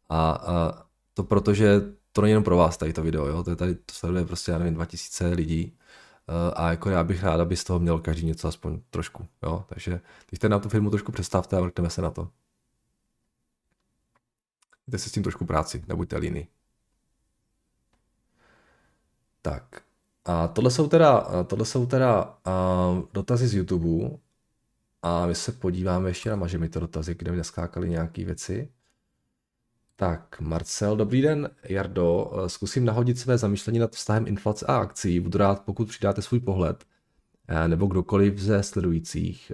A, 0.10 0.32
a 0.32 0.84
to 1.13 1.23
proto, 1.23 1.54
že 1.54 1.82
to 2.12 2.21
není 2.21 2.32
jenom 2.32 2.43
pro 2.43 2.58
vás 2.58 2.78
tady 2.78 2.93
to 2.93 3.04
video, 3.04 3.25
jo? 3.25 3.43
to 3.43 3.49
je 3.49 3.56
tady, 3.56 3.75
to 3.75 3.93
sleduje 3.93 4.25
prostě, 4.25 4.52
já 4.52 4.58
nevím, 4.58 4.73
2000 4.73 5.28
lidí 5.28 5.78
a 6.56 6.70
jako 6.70 6.89
já 6.89 7.04
bych 7.04 7.24
rád, 7.24 7.42
aby 7.42 7.56
z 7.56 7.63
toho 7.63 7.80
měl 7.80 8.00
každý 8.00 8.26
něco 8.26 8.48
aspoň 8.48 8.80
trošku, 8.89 9.28
jo? 9.44 9.65
takže 9.68 10.02
když 10.30 10.39
na 10.39 10.60
tu 10.60 10.70
firmu 10.70 10.89
trošku 10.89 11.12
představte 11.12 11.58
a 11.58 11.62
vrkneme 11.62 11.89
se 11.89 12.02
na 12.02 12.10
to. 12.10 12.30
Dejte 14.88 15.04
si 15.04 15.10
s 15.10 15.12
tím 15.12 15.24
trošku 15.24 15.46
práci, 15.46 15.84
nebuďte 15.88 16.18
líny. 16.18 16.48
Tak, 19.42 19.82
a 20.26 20.48
tohle 20.48 20.72
jsou 20.72 20.88
teda, 20.88 21.44
tohle 21.44 21.65
jsou 21.65 21.86
teda 21.86 22.24
uh, 22.24 23.04
dotazy 23.13 23.48
z 23.48 23.54
YouTube. 23.54 24.18
A 25.02 25.26
my 25.26 25.36
se 25.36 25.52
podíváme 25.52 26.10
ještě 26.10 26.30
na 26.30 26.36
mažemito 26.36 26.80
dotazy, 26.80 27.15
kde 27.15 27.32
mi 27.32 27.38
neskákaly 27.38 27.89
nějaké 27.89 28.26
věci. 28.26 28.72
Tak, 30.00 30.40
Marcel, 30.40 30.96
dobrý 30.96 31.22
den, 31.22 31.50
Jardo. 31.64 32.32
Zkusím 32.48 32.86
nahodit 32.86 33.20
své 33.20 33.38
zamýšlení 33.38 33.80
nad 33.80 33.92
vztahem 33.92 34.28
inflace 34.28 34.66
a 34.66 34.78
akcí. 34.78 35.20
Budu 35.20 35.38
rád, 35.38 35.64
pokud 35.66 35.88
přidáte 35.88 36.22
svůj 36.22 36.40
pohled, 36.40 36.86
nebo 37.68 37.86
kdokoliv 37.86 38.40
ze 38.40 38.64
sledujících. 38.64 39.52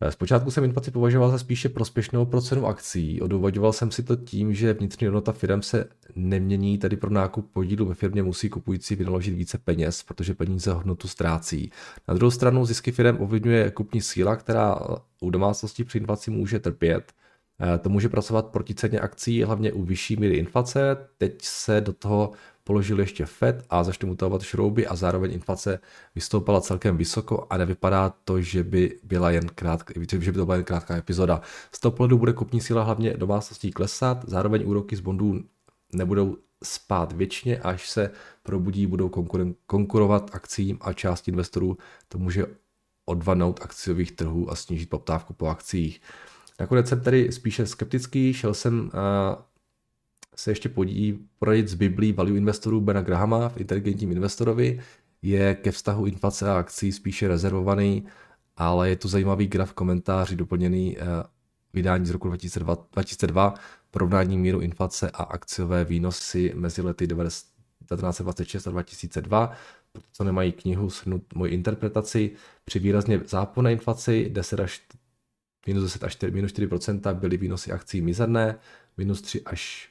Eh, 0.00 0.10
zpočátku 0.12 0.50
jsem 0.50 0.64
inflaci 0.64 0.90
považoval 0.90 1.30
za 1.30 1.38
spíše 1.38 1.68
prospěšnou 1.68 2.26
pro 2.26 2.40
cenu 2.42 2.66
akcí. 2.66 3.20
Odůvodňoval 3.20 3.72
jsem 3.72 3.90
si 3.90 4.02
to 4.02 4.16
tím, 4.16 4.54
že 4.54 4.72
vnitřní 4.72 5.06
hodnota 5.06 5.32
firm 5.32 5.62
se 5.62 5.84
nemění, 6.14 6.78
tedy 6.78 6.96
pro 6.96 7.10
nákup 7.10 7.52
podílu 7.52 7.86
ve 7.86 7.94
firmě 7.94 8.22
musí 8.22 8.48
kupující 8.48 8.96
vynaložit 8.96 9.34
více 9.34 9.58
peněz, 9.58 10.02
protože 10.02 10.34
peníze 10.34 10.72
hodnotu 10.72 11.08
ztrácí. 11.08 11.70
Na 12.08 12.14
druhou 12.14 12.30
stranu 12.30 12.66
zisky 12.66 12.92
firm 12.92 13.16
ovlivňuje 13.20 13.70
kupní 13.70 14.00
síla, 14.00 14.36
která 14.36 14.78
u 15.20 15.30
domácností 15.30 15.84
při 15.84 15.98
inflaci 15.98 16.30
může 16.30 16.58
trpět. 16.58 17.12
Eh, 17.60 17.78
to 17.78 17.88
může 17.88 18.08
pracovat 18.08 18.46
proti 18.46 18.74
ceně 18.74 19.00
akcí, 19.00 19.42
hlavně 19.42 19.72
u 19.72 19.82
vyšší 19.82 20.16
míry 20.16 20.36
inflace. 20.36 20.96
Teď 21.18 21.42
se 21.42 21.80
do 21.80 21.92
toho 21.92 22.32
položil 22.64 23.00
ještě 23.00 23.26
FED 23.26 23.64
a 23.70 23.84
začne 23.84 24.08
mutovat 24.08 24.42
šrouby 24.42 24.86
a 24.86 24.96
zároveň 24.96 25.32
inflace 25.32 25.80
vystoupala 26.14 26.60
celkem 26.60 26.96
vysoko 26.96 27.46
a 27.50 27.56
nevypadá 27.56 28.14
to, 28.24 28.40
že 28.40 28.64
by 28.64 28.98
byla 29.02 29.30
jen 29.30 29.48
krátká, 29.54 29.94
že 29.94 30.00
by 30.00 30.06
to 30.06 30.44
byla 30.44 30.54
jen 30.54 30.64
krátká 30.64 30.96
epizoda. 30.96 31.40
Z 31.72 31.80
toho 31.80 31.92
pohledu 31.92 32.18
bude 32.18 32.32
kupní 32.32 32.60
síla 32.60 32.82
hlavně 32.82 33.16
domácností 33.16 33.70
klesat, 33.70 34.24
zároveň 34.26 34.62
úroky 34.66 34.96
z 34.96 35.00
bondů 35.00 35.40
nebudou 35.92 36.36
spát 36.64 37.12
věčně, 37.12 37.58
až 37.58 37.90
se 37.90 38.10
probudí, 38.42 38.86
budou 38.86 39.10
konkurovat 39.66 40.30
akcím 40.32 40.78
a 40.80 40.92
část 40.92 41.28
investorů 41.28 41.78
to 42.08 42.18
může 42.18 42.46
odvanout 43.04 43.60
akciových 43.62 44.12
trhů 44.12 44.50
a 44.50 44.54
snížit 44.54 44.90
poptávku 44.90 45.32
po 45.32 45.46
akcích. 45.46 46.00
Nakonec 46.60 46.88
jsem 46.88 47.00
tady 47.00 47.32
spíše 47.32 47.66
skeptický, 47.66 48.32
šel 48.32 48.54
jsem 48.54 48.80
uh, 48.80 48.90
se 50.36 50.50
ještě 50.50 50.68
podí, 50.68 51.28
poradit 51.38 51.68
z 51.68 51.74
Biblí 51.74 52.12
value 52.12 52.36
investorů 52.36 52.80
Bena 52.80 53.02
Grahama 53.02 53.48
v 53.48 53.56
inteligentním 53.56 54.12
investorovi, 54.12 54.80
je 55.22 55.54
ke 55.54 55.70
vztahu 55.70 56.06
inflace 56.06 56.50
a 56.50 56.58
akcí 56.58 56.92
spíše 56.92 57.28
rezervovaný, 57.28 58.06
ale 58.56 58.88
je 58.88 58.96
tu 58.96 59.08
zajímavý 59.08 59.46
graf 59.46 59.72
komentáři 59.72 60.36
doplněný 60.36 60.96
uh, 60.96 61.04
vydání 61.74 62.06
z 62.06 62.10
roku 62.10 62.28
2002, 62.28 62.76
2002 62.92 63.54
porovnání 63.90 64.38
míru 64.38 64.60
inflace 64.60 65.10
a 65.10 65.22
akciové 65.22 65.84
výnosy 65.84 66.52
mezi 66.54 66.82
lety 66.82 67.06
1926 67.06 68.66
a 68.66 68.70
2002. 68.70 69.52
co 70.12 70.24
nemají 70.24 70.52
knihu, 70.52 70.90
shrnout 70.90 71.34
moji 71.34 71.52
interpretaci. 71.52 72.30
Při 72.64 72.78
výrazně 72.78 73.20
záporné 73.26 73.72
inflaci 73.72 74.30
10 74.32 74.60
až 74.60 74.82
minus 75.66 75.82
10 75.82 76.04
až 76.04 76.12
4, 76.12 76.32
minus 76.32 76.52
4% 76.52 77.14
byly 77.14 77.36
výnosy 77.36 77.72
akcí 77.72 78.00
mizerné, 78.00 78.58
minus 78.96 79.22
3 79.22 79.42
až 79.42 79.90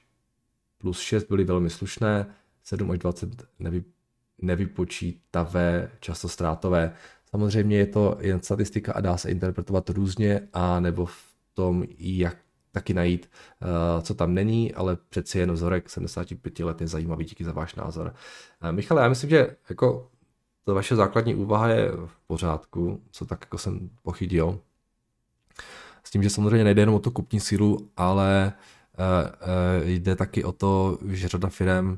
plus 0.77 0.99
6 0.99 1.23
byly 1.23 1.43
velmi 1.43 1.69
slušné, 1.69 2.25
7 2.63 2.91
až 2.91 2.99
20 2.99 3.29
nevy, 3.59 3.83
nevypočítavé, 4.41 5.91
často 5.99 6.29
ztrátové. 6.29 6.93
Samozřejmě 7.29 7.77
je 7.77 7.85
to 7.85 8.17
jen 8.19 8.41
statistika 8.41 8.93
a 8.93 9.01
dá 9.01 9.17
se 9.17 9.31
interpretovat 9.31 9.89
různě, 9.89 10.41
a 10.53 10.79
nebo 10.79 11.05
v 11.05 11.33
tom, 11.53 11.83
jak 11.97 12.37
taky 12.71 12.93
najít, 12.93 13.29
uh, 13.61 14.01
co 14.01 14.13
tam 14.13 14.33
není, 14.33 14.73
ale 14.73 14.97
přeci 15.09 15.39
jen 15.39 15.51
vzorek 15.51 15.89
75 15.89 16.59
let 16.59 16.81
je 16.81 16.87
zajímavý, 16.87 17.25
díky 17.25 17.43
za 17.43 17.51
váš 17.51 17.75
názor. 17.75 18.13
Uh, 18.63 18.71
Michal, 18.71 18.97
já 18.97 19.09
myslím, 19.09 19.29
že 19.29 19.55
jako 19.69 20.09
to 20.63 20.75
vaše 20.75 20.95
základní 20.95 21.35
úvaha 21.35 21.67
je 21.67 21.91
v 21.91 22.19
pořádku, 22.27 23.01
co 23.11 23.25
tak 23.25 23.41
jako 23.41 23.57
jsem 23.57 23.89
pochytil. 24.03 24.59
S 26.03 26.11
tím, 26.11 26.23
že 26.23 26.29
samozřejmě 26.29 26.63
nejde 26.63 26.81
jenom 26.81 26.95
o 26.95 26.99
tu 26.99 27.11
kupní 27.11 27.39
sílu, 27.39 27.89
ale 27.97 28.53
uh, 28.99 29.05
uh, 29.81 29.87
jde 29.87 30.15
taky 30.15 30.43
o 30.43 30.51
to, 30.51 30.97
že 31.07 31.27
řada 31.27 31.49
firm 31.49 31.89
uh, 31.89 31.95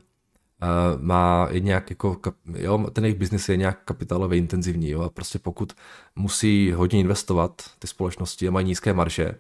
má 1.02 1.48
je 1.52 1.60
nějak 1.60 1.90
jako, 1.90 2.18
jo, 2.46 2.88
ten 2.94 3.04
jejich 3.04 3.20
biznis 3.20 3.50
je 3.50 3.58
nějak 3.58 3.80
kapitálově 3.86 4.38
intenzivní, 4.38 4.90
jo, 4.90 5.02
a 5.02 5.10
prostě 5.10 5.40
pokud 5.40 5.74
musí 6.16 6.72
hodně 6.72 7.00
investovat 7.00 7.62
ty 7.80 7.88
společnosti 7.88 8.48
a 8.48 8.52
mají 8.52 8.66
nízké 8.66 8.94
marže, 8.94 9.36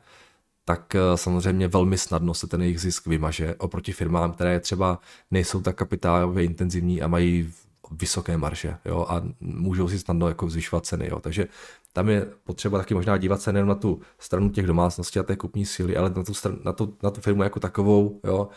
tak 0.65 0.95
samozřejmě 1.15 1.67
velmi 1.67 1.97
snadno 1.97 2.33
se 2.33 2.47
ten 2.47 2.61
jejich 2.61 2.81
zisk 2.81 3.07
vymaže 3.07 3.55
oproti 3.55 3.91
firmám, 3.91 4.31
které 4.31 4.59
třeba 4.59 4.99
nejsou 5.31 5.61
tak 5.61 5.75
kapitálově 5.75 6.45
intenzivní 6.45 7.01
a 7.01 7.07
mají 7.07 7.53
vysoké 7.91 8.37
marže 8.37 8.77
jo, 8.85 9.05
a 9.09 9.23
můžou 9.39 9.89
si 9.89 9.99
snadno 9.99 10.27
jako 10.27 10.49
zvyšovat 10.49 10.85
ceny. 10.85 11.07
Jo. 11.09 11.19
Takže 11.19 11.47
tam 11.93 12.09
je 12.09 12.25
potřeba 12.43 12.77
taky 12.77 12.93
možná 12.93 13.17
dívat 13.17 13.41
se 13.41 13.53
nejen 13.53 13.67
na 13.67 13.75
tu 13.75 14.01
stranu 14.19 14.49
těch 14.49 14.67
domácností 14.67 15.19
a 15.19 15.23
té 15.23 15.35
kupní 15.35 15.65
síly, 15.65 15.97
ale 15.97 16.09
na 16.09 16.23
tu, 16.23 16.33
stranu, 16.33 16.57
na 16.63 16.73
tu, 16.73 16.97
na 17.03 17.11
tu 17.11 17.21
firmu 17.21 17.43
jako 17.43 17.59
takovou 17.59 18.19
jo, 18.23 18.49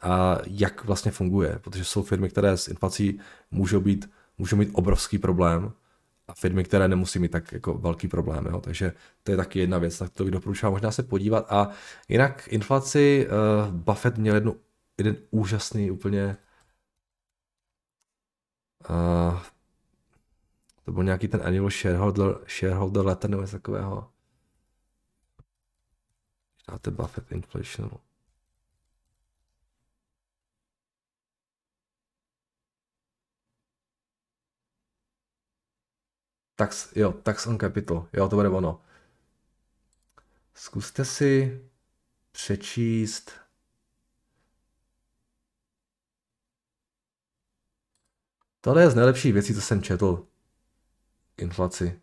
a 0.00 0.38
jak 0.46 0.84
vlastně 0.84 1.10
funguje. 1.10 1.58
Protože 1.62 1.84
jsou 1.84 2.02
firmy, 2.02 2.28
které 2.28 2.56
s 2.56 2.68
inflací 2.68 3.20
můžou, 3.50 3.80
být, 3.80 4.10
můžou 4.38 4.56
mít 4.56 4.70
obrovský 4.72 5.18
problém 5.18 5.72
a 6.28 6.34
firmy, 6.34 6.64
které 6.64 6.88
nemusí 6.88 7.18
mít 7.18 7.30
tak 7.30 7.52
jako 7.52 7.74
velký 7.74 8.08
problém. 8.08 8.46
Jo. 8.46 8.60
Takže 8.60 8.92
to 9.22 9.30
je 9.30 9.36
taky 9.36 9.58
jedna 9.58 9.78
věc, 9.78 10.00
na 10.00 10.08
to 10.08 10.24
bych 10.24 10.32
doporučoval 10.32 10.72
možná 10.72 10.90
se 10.90 11.02
podívat. 11.02 11.52
A 11.52 11.68
jinak 12.08 12.48
inflaci 12.48 13.28
uh, 13.28 13.74
Buffett 13.74 14.18
měl 14.18 14.34
jednu, 14.34 14.56
jeden 14.98 15.16
úžasný 15.30 15.90
úplně 15.90 16.36
uh, 18.90 19.38
to 20.90 20.94
byl 20.94 21.04
nějaký 21.04 21.28
ten 21.28 21.42
annual 21.42 21.70
shareholder, 21.70 22.38
shareholder 22.48 23.06
letter 23.06 23.30
nebo 23.30 23.42
něco 23.42 23.56
takového. 23.56 24.12
Dáte 26.68 26.90
Buffett 26.90 27.32
inflation. 27.32 27.90
Tax, 36.56 36.96
jo, 36.96 37.12
tax 37.12 37.46
on 37.46 37.58
capital, 37.58 38.08
jo, 38.12 38.28
to 38.28 38.36
bude 38.36 38.48
ono. 38.48 38.82
Zkuste 40.54 41.04
si 41.04 41.60
přečíst 42.32 43.32
Tohle 48.60 48.82
je 48.82 48.90
z 48.90 48.94
nejlepších 48.94 49.32
věcí, 49.32 49.54
co 49.54 49.60
jsem 49.60 49.82
četl. 49.82 50.29
Inflaci. 51.40 52.00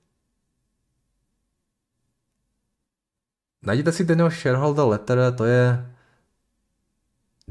Najděte 3.62 3.92
si 3.92 4.06
ten 4.06 4.30
shareholder 4.30 4.86
letter, 4.86 5.20
to 5.38 5.46
je 5.46 5.96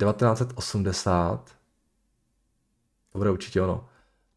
1980. 0.01 1.57
To 3.13 3.19
bude 3.19 3.31
určitě 3.31 3.63
ono. 3.63 3.89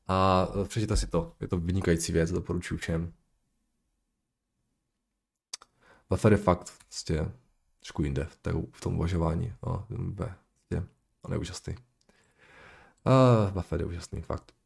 A 0.08 0.48
přečtěte 0.68 0.98
si 0.98 1.08
to. 1.08 1.36
Je 1.40 1.48
to 1.48 1.58
vynikající 1.58 2.12
věc, 2.12 2.32
doporučuji 2.32 2.78
všem. 2.78 3.14
Buffer 6.10 6.32
je 6.32 6.38
fakt 6.38 6.74
prostě 6.88 7.32
trošku 7.80 8.04
jinde 8.04 8.28
v, 8.72 8.82
tom 8.82 8.96
uvažování. 8.96 9.54
No, 9.66 9.88
prostě, 10.16 10.88
on 11.22 11.34
je 11.34 11.38
úžasný. 11.38 11.76
Uh, 13.06 13.52
Buffett 13.52 13.80
je 13.80 13.86
úžasný, 13.86 14.22
fakt. 14.22 14.59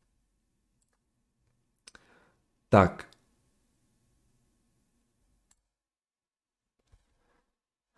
Tak. 2.74 3.06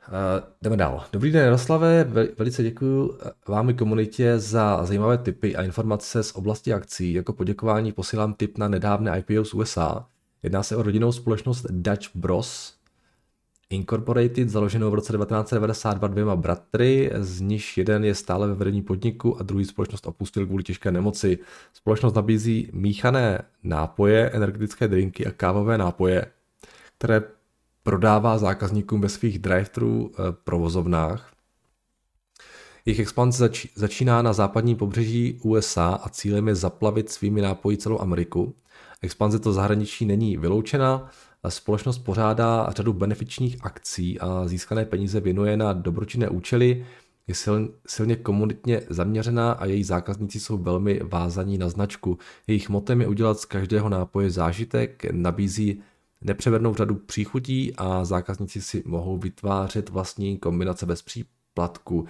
Uh, 0.07 0.13
jdeme 0.61 0.77
dál. 0.77 1.05
Dobrý 1.11 1.31
den, 1.31 1.43
Jaroslave, 1.43 2.03
velice 2.37 2.63
děkuji 2.63 3.17
vám 3.47 3.69
i 3.69 3.73
komunitě 3.73 4.39
za 4.39 4.85
zajímavé 4.85 5.17
tipy 5.17 5.55
a 5.55 5.63
informace 5.63 6.23
z 6.23 6.31
oblasti 6.35 6.73
akcí. 6.73 7.13
Jako 7.13 7.33
poděkování 7.33 7.91
posílám 7.91 8.33
tip 8.33 8.57
na 8.57 8.67
nedávné 8.67 9.19
IPO 9.19 9.45
z 9.45 9.53
USA. 9.53 10.07
Jedná 10.43 10.63
se 10.63 10.75
o 10.75 10.83
rodinnou 10.83 11.11
společnost 11.11 11.65
Dutch 11.69 12.15
Bros, 12.15 12.74
Incorporated, 13.69 14.49
založenou 14.49 14.91
v 14.91 14.93
roce 14.93 15.13
1992 15.13 16.07
dvěma 16.07 16.35
bratry, 16.35 17.11
z 17.15 17.41
nich 17.41 17.77
jeden 17.77 18.05
je 18.05 18.15
stále 18.15 18.47
ve 18.47 18.53
vedení 18.53 18.81
podniku 18.81 19.39
a 19.39 19.43
druhý 19.43 19.65
společnost 19.65 20.07
opustil 20.07 20.45
kvůli 20.45 20.63
těžké 20.63 20.91
nemoci. 20.91 21.37
Společnost 21.73 22.13
nabízí 22.13 22.69
míchané 22.73 23.41
nápoje, 23.63 24.29
energetické 24.29 24.87
drinky 24.87 25.25
a 25.25 25.31
kávové 25.31 25.77
nápoje, 25.77 26.25
které 26.97 27.23
prodává 27.83 28.37
zákazníkům 28.37 29.01
ve 29.01 29.09
svých 29.09 29.39
drive-thru 29.39 30.11
eh, 30.11 30.23
provozovnách. 30.43 31.31
Jejich 32.85 32.99
expanze 32.99 33.37
zač- 33.37 33.67
začíná 33.75 34.21
na 34.21 34.33
západním 34.33 34.77
pobřeží 34.77 35.39
USA 35.43 35.99
a 36.03 36.09
cílem 36.09 36.47
je 36.47 36.55
zaplavit 36.55 37.09
svými 37.09 37.41
nápoji 37.41 37.77
celou 37.77 37.99
Ameriku. 37.99 38.55
Expanze 39.01 39.39
to 39.39 39.53
zahraničí 39.53 40.05
není 40.05 40.37
vyloučena, 40.37 41.09
Společnost 41.49 41.97
pořádá 41.97 42.69
řadu 42.69 42.93
benefičních 42.93 43.57
akcí 43.61 44.19
a 44.19 44.47
získané 44.47 44.85
peníze 44.85 45.19
věnuje 45.19 45.57
na 45.57 45.73
dobročinné 45.73 46.29
účely, 46.29 46.85
je 47.27 47.35
silně 47.87 48.15
komunitně 48.15 48.81
zaměřená 48.89 49.51
a 49.51 49.65
její 49.65 49.83
zákazníci 49.83 50.39
jsou 50.39 50.57
velmi 50.57 50.99
vázaní 51.03 51.57
na 51.57 51.69
značku. 51.69 52.17
Jejich 52.47 52.69
motem 52.69 53.01
je 53.01 53.07
udělat 53.07 53.39
z 53.39 53.45
každého 53.45 53.89
nápoje 53.89 54.31
zážitek, 54.31 55.05
nabízí 55.11 55.81
nepřevednou 56.21 56.75
řadu 56.75 56.95
příchutí 56.95 57.73
a 57.77 58.05
zákazníci 58.05 58.61
si 58.61 58.83
mohou 58.85 59.17
vytvářet 59.17 59.89
vlastní 59.89 60.37
kombinace 60.37 60.85
bez 60.85 61.01
příplatku. 61.01 62.05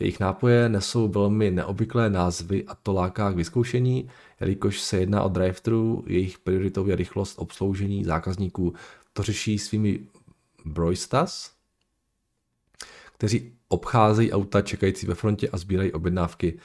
Jejich 0.00 0.20
nápoje 0.20 0.68
nesou 0.68 1.08
velmi 1.08 1.50
neobvyklé 1.50 2.10
názvy 2.10 2.64
a 2.66 2.74
to 2.74 2.92
láká 2.92 3.32
k 3.32 3.36
vyzkoušení, 3.36 4.08
jelikož 4.44 4.80
se 4.80 4.96
jedná 4.98 5.22
o 5.22 5.28
drive-thru, 5.28 6.04
jejich 6.06 6.38
prioritou 6.38 6.86
je 6.86 6.96
rychlost 6.96 7.34
obsloužení 7.38 8.04
zákazníků. 8.04 8.74
To 9.12 9.22
řeší 9.22 9.58
svými 9.58 10.00
broistas, 10.64 11.52
kteří 13.12 13.52
obcházejí 13.68 14.32
auta 14.32 14.62
čekající 14.62 15.06
ve 15.06 15.14
frontě 15.14 15.48
a 15.48 15.56
sbírají 15.56 15.92
objednávky. 15.92 16.58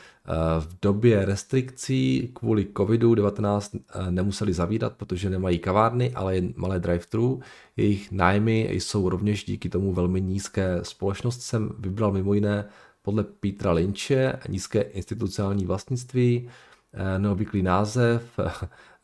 V 0.60 0.78
době 0.82 1.26
restrikcí 1.26 2.32
kvůli 2.34 2.65
COVID-19 2.65 3.80
eh, 3.80 4.12
nemuseli 4.12 4.54
zavírat, 4.54 4.94
protože 4.94 5.30
nemají 5.30 5.60
kavárny, 5.60 6.12
ale 6.12 6.36
jen 6.36 6.54
malé 6.56 6.80
drive-thru. 6.80 7.39
Jejich 7.78 8.12
nájmy 8.12 8.70
jsou 8.72 9.10
rovněž 9.10 9.44
díky 9.44 9.70
tomu 9.70 9.94
velmi 9.94 10.22
nízké. 10.22 10.80
Společnost 10.84 11.42
jsem 11.42 11.72
vybral 11.80 12.12
mimo 12.12 12.34
jiné 12.34 12.65
podle 13.02 13.24
Petra 13.24 13.72
Lynche 13.72 14.39
nízké 14.50 14.82
institucionální 14.82 15.65
vlastnictví, 15.65 16.48
eh, 16.48 16.68
neobvyklý 17.17 17.63
název, 17.63 18.39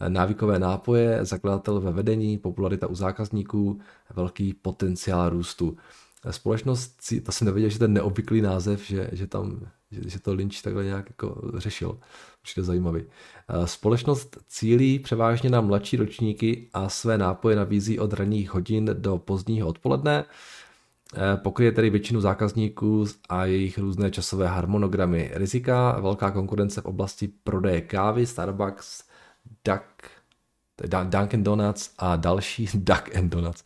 návykové 0.07 0.59
nápoje, 0.59 1.25
zakladatel 1.25 1.81
ve 1.81 1.91
vedení, 1.91 2.37
popularita 2.37 2.87
u 2.87 2.95
zákazníků, 2.95 3.79
velký 4.15 4.53
potenciál 4.53 5.29
růstu. 5.29 5.77
Společnost, 6.31 6.97
to 7.23 7.31
jsem 7.31 7.45
nevěděl, 7.45 7.69
že 7.69 7.79
ten 7.79 7.93
neobvyklý 7.93 8.41
název, 8.41 8.87
že, 8.87 9.09
že 9.13 9.27
tam 9.27 9.67
že, 9.91 10.09
že 10.09 10.19
to 10.19 10.33
Lynch 10.33 10.61
takhle 10.61 10.83
nějak 10.83 11.09
jako 11.09 11.51
řešil. 11.57 11.99
Určitě 12.41 12.63
zajímavý. 12.63 13.03
Eh, 13.03 13.67
společnost 13.67 14.37
cílí 14.47 14.99
převážně 14.99 15.49
na 15.49 15.61
mladší 15.61 15.97
ročníky 15.97 16.69
a 16.73 16.89
své 16.89 17.17
nápoje 17.17 17.55
nabízí 17.55 17.99
od 17.99 18.13
ranních 18.13 18.53
hodin 18.53 18.89
do 18.93 19.17
pozdního 19.17 19.67
odpoledne. 19.67 20.25
Eh, 21.13 21.37
pokryje 21.37 21.71
tedy 21.71 21.89
většinu 21.89 22.21
zákazníků 22.21 23.05
a 23.29 23.45
jejich 23.45 23.77
různé 23.77 24.11
časové 24.11 24.47
harmonogramy. 24.47 25.31
Rizika, 25.33 25.99
velká 25.99 26.31
konkurence 26.31 26.81
v 26.81 26.85
oblasti 26.85 27.27
prodeje 27.27 27.81
kávy, 27.81 28.25
Starbucks, 28.25 29.03
Duck, 29.65 29.83
Dunkin 31.03 31.43
Donuts 31.43 31.93
a 31.97 32.15
další 32.15 32.69
Duck 32.73 33.15
and 33.15 33.29
Donuts. 33.29 33.63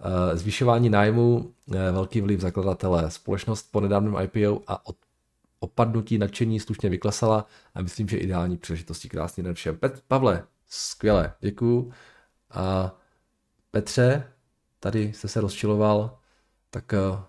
Eh, 0.00 0.36
zvyšování 0.36 0.90
nájmu, 0.90 1.52
eh, 1.72 1.92
velký 1.92 2.20
vliv 2.20 2.40
zakladatele. 2.40 3.10
Společnost 3.10 3.72
po 3.72 3.80
nedávném 3.80 4.16
IPO 4.22 4.62
a 4.66 4.82
opadnutí 5.60 6.18
nadšení 6.18 6.60
slušně 6.60 6.88
vyklesala 6.88 7.46
a 7.74 7.82
myslím, 7.82 8.08
že 8.08 8.16
ideální 8.18 8.56
příležitosti 8.56 9.08
krásný 9.08 9.42
den 9.42 9.54
všem. 9.54 9.76
Pet, 9.76 10.02
Pavle, 10.08 10.44
skvěle, 10.68 11.32
děkuju. 11.40 11.92
A 12.50 12.96
Petře, 13.70 14.24
tady 14.80 15.12
jste 15.12 15.28
se 15.28 15.40
rozčiloval, 15.40 16.17
tak 16.70 16.92
uh, 16.92 17.20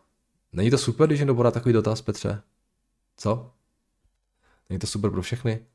není 0.52 0.70
to 0.70 0.78
super, 0.78 1.08
když 1.08 1.20
někdo 1.20 1.36
podá 1.36 1.52
takový 1.52 1.74
dotaz, 1.74 2.02
Petře? 2.02 2.44
Co? 3.18 3.54
Není 4.70 4.80
to 4.80 4.88
super 4.88 5.12
pro 5.12 5.22
všechny? 5.22 5.66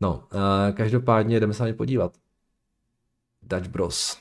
No, 0.00 0.28
uh, 0.34 0.76
každopádně 0.76 1.40
jdeme 1.40 1.54
se 1.54 1.62
na 1.62 1.66
ně 1.66 1.74
podívat. 1.74 2.18
Dutch 3.42 3.68
Bros. 3.68 4.20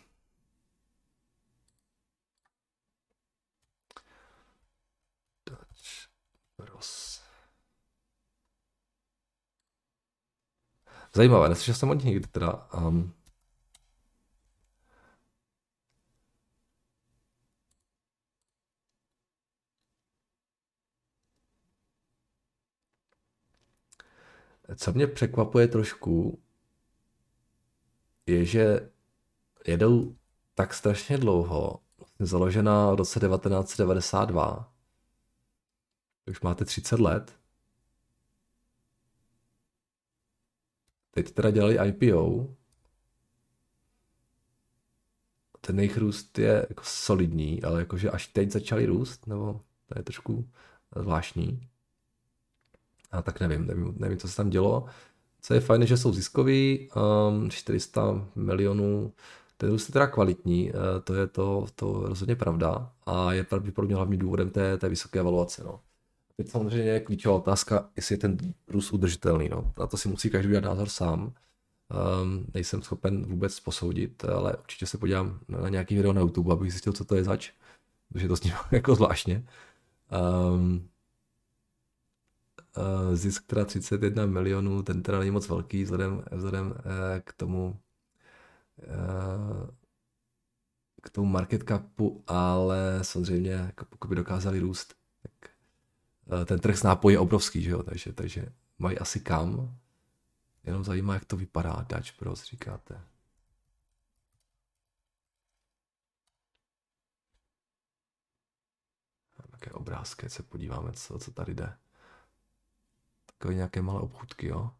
Dutch 5.45 6.07
Bros. 6.57 7.21
Zajímavé, 11.13 11.49
neslyšel 11.49 11.75
jsem 11.75 11.89
o 11.89 11.93
nich 11.93 12.05
nikdy 12.05 12.27
teda. 12.27 12.67
Um, 12.73 13.13
Co 24.75 24.93
mě 24.93 25.07
překvapuje 25.07 25.67
trošku, 25.67 26.41
je, 28.25 28.45
že 28.45 28.91
jedou 29.67 30.15
tak 30.55 30.73
strašně 30.73 31.17
dlouho, 31.17 31.79
založená 32.19 32.91
v 32.91 32.95
roce 32.95 33.19
1992, 33.19 34.73
už 36.27 36.41
máte 36.41 36.65
30 36.65 36.99
let, 36.99 37.39
teď 41.11 41.31
teda 41.31 41.51
dělali 41.51 41.77
IPO, 41.87 42.55
ten 45.61 45.79
jejich 45.79 45.97
růst 45.97 46.39
je 46.39 46.65
jako 46.69 46.83
solidní, 46.83 47.63
ale 47.63 47.79
jakože 47.79 48.11
až 48.11 48.27
teď 48.27 48.51
začali 48.51 48.85
růst, 48.85 49.27
nebo 49.27 49.61
to 49.85 49.99
je 49.99 50.03
trošku 50.03 50.49
zvláštní. 50.95 51.69
A 53.11 53.21
tak 53.21 53.39
nevím, 53.39 53.67
nevím, 53.67 53.93
nevím 53.97 54.17
co 54.17 54.27
se 54.27 54.35
tam 54.35 54.49
dělo. 54.49 54.85
Co 55.41 55.53
je 55.53 55.59
fajn, 55.59 55.85
že 55.85 55.97
jsou 55.97 56.13
ziskový, 56.13 56.89
um, 57.29 57.49
400 57.49 58.27
milionů, 58.35 59.13
ten 59.57 59.69
růst 59.69 59.89
je 59.89 59.93
teda 59.93 60.07
kvalitní, 60.07 60.71
uh, 60.71 60.79
to 61.03 61.13
je 61.13 61.27
to, 61.27 61.65
to 61.75 62.03
rozhodně 62.07 62.35
pravda 62.35 62.91
a 63.05 63.33
je 63.33 63.43
pravděpodobně 63.43 63.95
hlavním 63.95 64.19
důvodem 64.19 64.49
té, 64.49 64.77
té 64.77 64.89
vysoké 64.89 65.19
evaluace. 65.19 65.63
No. 65.63 65.79
Teď 66.37 66.49
samozřejmě 66.49 66.91
je 66.91 66.99
klíčová 66.99 67.35
otázka, 67.35 67.89
jestli 67.95 68.13
je 68.13 68.19
ten 68.19 68.37
růst 68.67 68.91
udržitelný. 68.91 69.49
No. 69.49 69.71
Na 69.79 69.87
to 69.87 69.97
si 69.97 70.09
musí 70.09 70.29
každý 70.29 70.47
udělat 70.47 70.65
názor 70.65 70.89
sám. 70.89 71.33
Um, 72.21 72.45
nejsem 72.53 72.81
schopen 72.81 73.25
vůbec 73.25 73.59
posoudit, 73.59 74.25
ale 74.25 74.57
určitě 74.57 74.85
se 74.85 74.97
podívám 74.97 75.39
na 75.47 75.69
nějaký 75.69 75.95
video 75.95 76.13
na 76.13 76.21
YouTube, 76.21 76.53
abych 76.53 76.71
zjistil, 76.71 76.93
co 76.93 77.05
to 77.05 77.15
je 77.15 77.23
zač, 77.23 77.51
protože 78.13 78.27
to 78.27 78.35
zní 78.35 78.51
jako 78.71 78.95
zvláštně. 78.95 79.45
Um, 80.53 80.89
zisk 83.13 83.45
teda 83.47 83.65
31 83.65 84.25
milionů, 84.25 84.83
ten 84.83 85.03
teda 85.03 85.19
není 85.19 85.31
moc 85.31 85.49
velký 85.49 85.83
vzhledem, 85.83 86.23
vzhledem 86.31 86.67
uh, 86.67 86.75
k 87.23 87.33
tomu 87.33 87.79
uh, 88.87 89.69
k 91.01 91.09
tomu 91.09 91.27
market 91.27 91.63
capu, 91.67 92.23
ale 92.27 92.99
samozřejmě 93.01 93.51
jako 93.51 93.85
pokud 93.85 94.07
by 94.07 94.15
dokázali 94.15 94.59
růst, 94.59 94.95
tak 95.21 95.51
ten 96.45 96.59
trh 96.59 96.77
s 96.77 96.83
nápoji 96.83 97.15
je 97.15 97.19
obrovský, 97.19 97.61
že 97.61 97.71
jo? 97.71 97.83
Takže, 97.83 98.13
takže 98.13 98.45
mají 98.79 98.97
asi 98.99 99.19
kam. 99.19 99.77
Jenom 100.63 100.83
zajímá, 100.83 101.13
jak 101.13 101.25
to 101.25 101.37
vypadá. 101.37 101.85
Dutch 101.89 102.19
Bros, 102.19 102.43
říkáte. 102.43 103.01
Také 109.51 109.71
obrázky, 109.71 110.29
se 110.29 110.43
podíváme, 110.43 110.91
co, 110.91 111.19
co 111.19 111.31
tady 111.31 111.53
jde. 111.53 111.77
Takové 113.41 113.53
nějaké 113.53 113.81
malé 113.81 113.99
obchůdky, 113.99 114.47
jo. 114.47 114.71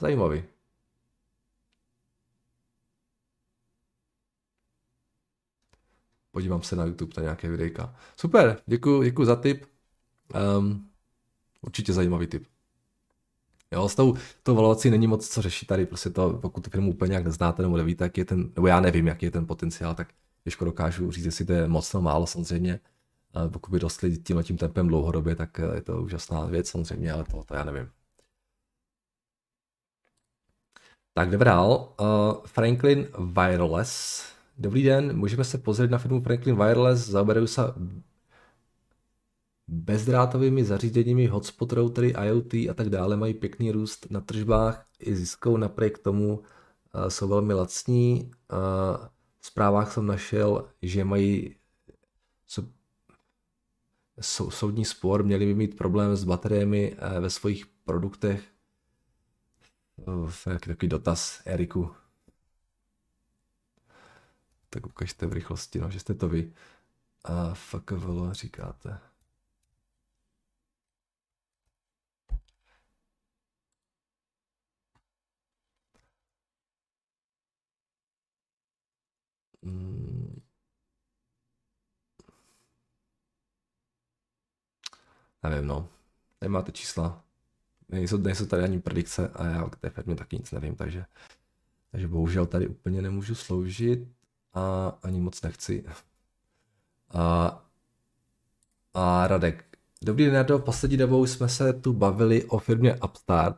Zajímavý. 0.00 0.42
Podívám 6.30 6.62
se 6.62 6.76
na 6.76 6.84
YouTube 6.84 7.12
na 7.16 7.22
nějaké 7.22 7.48
videjka. 7.50 7.96
Super, 8.16 8.62
děkuji, 8.66 9.02
děkuji 9.02 9.24
za 9.24 9.36
tip. 9.36 9.66
Um, 10.58 10.90
určitě 11.62 11.92
zajímavý 11.92 12.26
tip. 12.26 12.46
Jo, 13.70 13.88
s 13.88 13.94
tou, 13.94 14.16
tou 14.42 14.54
valovací 14.54 14.90
není 14.90 15.06
moc 15.06 15.28
co 15.28 15.42
řešit 15.42 15.66
tady, 15.66 15.86
prostě 15.86 16.10
to, 16.10 16.32
pokud 16.32 16.64
tu 16.64 16.70
firmu 16.70 16.90
úplně 16.90 17.10
nějak 17.10 17.24
neznáte 17.24 17.62
nebo 17.62 17.76
nevíte, 17.76 18.04
jak 18.04 18.18
je 18.18 18.24
ten, 18.24 18.52
nebo 18.56 18.66
já 18.66 18.80
nevím, 18.80 19.06
jaký 19.06 19.26
je 19.26 19.30
ten 19.30 19.46
potenciál, 19.46 19.94
tak 19.94 20.14
těžko 20.44 20.64
dokážu 20.64 21.10
říct, 21.10 21.24
jestli 21.24 21.44
to 21.44 21.52
je 21.52 21.68
moc 21.68 21.92
nebo 21.92 22.02
málo 22.02 22.26
samozřejmě. 22.26 22.80
Pokud 23.48 23.70
by 23.70 23.78
rostli 23.78 24.18
tímhle 24.18 24.44
tím 24.44 24.56
tempem 24.56 24.88
dlouhodobě, 24.88 25.36
tak 25.36 25.60
eh, 25.60 25.74
je 25.74 25.82
to 25.82 26.02
úžasná 26.02 26.44
věc 26.46 26.68
samozřejmě, 26.68 27.12
ale 27.12 27.24
to, 27.24 27.44
to 27.44 27.54
já 27.54 27.64
nevím. 27.64 27.90
Tak 31.14 31.30
jdeme 31.30 31.44
dál. 31.44 31.94
Uh, 32.00 32.06
Franklin 32.46 33.08
Wireless. 33.18 34.24
Dobrý 34.58 34.82
den, 34.82 35.16
můžeme 35.16 35.44
se 35.44 35.58
pozrieť 35.58 35.90
na 35.90 35.98
firmu 35.98 36.22
Franklin 36.22 36.56
Wireless, 36.56 37.08
zaoberajú 37.08 37.46
sa 37.48 37.74
bezdrátovými 39.68 40.64
zařízeními, 40.64 41.26
hotspot 41.26 41.72
routery, 41.72 42.12
IoT 42.12 42.54
a 42.68 42.74
tak 42.74 42.90
dále 42.90 43.16
mají 43.16 43.34
pěkný 43.34 43.72
růst 43.72 44.06
na 44.10 44.20
tržbách 44.20 44.86
i 45.00 45.16
ziskou, 45.16 45.56
napriek 45.56 45.98
tomu 45.98 46.38
uh, 46.38 47.08
jsou 47.08 47.28
velmi 47.28 47.54
lacní. 47.54 48.30
Uh, 48.52 49.06
v 49.40 49.46
zprávách 49.46 49.92
jsem 49.92 50.06
našel, 50.06 50.68
že 50.82 51.04
mají 51.04 51.56
sou, 54.20 54.50
soudní 54.50 54.84
spor, 54.84 55.24
měli 55.24 55.46
by 55.46 55.54
mít 55.54 55.76
problém 55.76 56.16
s 56.16 56.24
bateriemi 56.24 56.92
uh, 56.92 57.20
ve 57.20 57.30
svých 57.30 57.66
produktech. 57.66 58.44
Jaký 60.50 60.66
takový 60.68 60.88
dotaz, 60.88 61.42
Eriku. 61.44 61.94
Tak 64.70 64.86
ukažte 64.86 65.26
v 65.26 65.32
rychlosti, 65.32 65.78
no, 65.78 65.90
že 65.90 66.00
jste 66.00 66.14
to 66.14 66.28
vy. 66.28 66.52
A 67.24 67.54
FKVL 67.54 68.34
říkáte. 68.34 68.98
Mm. 79.62 80.09
Nevím, 85.42 85.66
no. 85.66 85.88
Nemáte 86.40 86.72
čísla. 86.72 87.24
Nejsou, 87.88 88.16
nejsou 88.16 88.46
tady 88.46 88.62
ani 88.62 88.80
predikce 88.80 89.28
a 89.28 89.46
já 89.46 89.68
k 89.68 89.76
té 89.76 89.90
firmě 89.90 90.14
taky 90.14 90.36
nic 90.36 90.52
nevím, 90.52 90.74
takže, 90.74 91.04
takže 91.90 92.08
bohužel 92.08 92.46
tady 92.46 92.68
úplně 92.68 93.02
nemůžu 93.02 93.34
sloužit 93.34 94.08
a 94.54 94.88
ani 95.02 95.20
moc 95.20 95.42
nechci. 95.42 95.84
A, 97.10 97.64
a 98.94 99.26
Radek. 99.26 99.64
Dobrý 100.02 100.26
den, 100.26 100.46
do 100.46 100.58
poslední 100.58 100.96
dobou 100.96 101.26
jsme 101.26 101.48
se 101.48 101.72
tu 101.72 101.92
bavili 101.92 102.44
o 102.44 102.58
firmě 102.58 102.96
Upstart, 103.04 103.56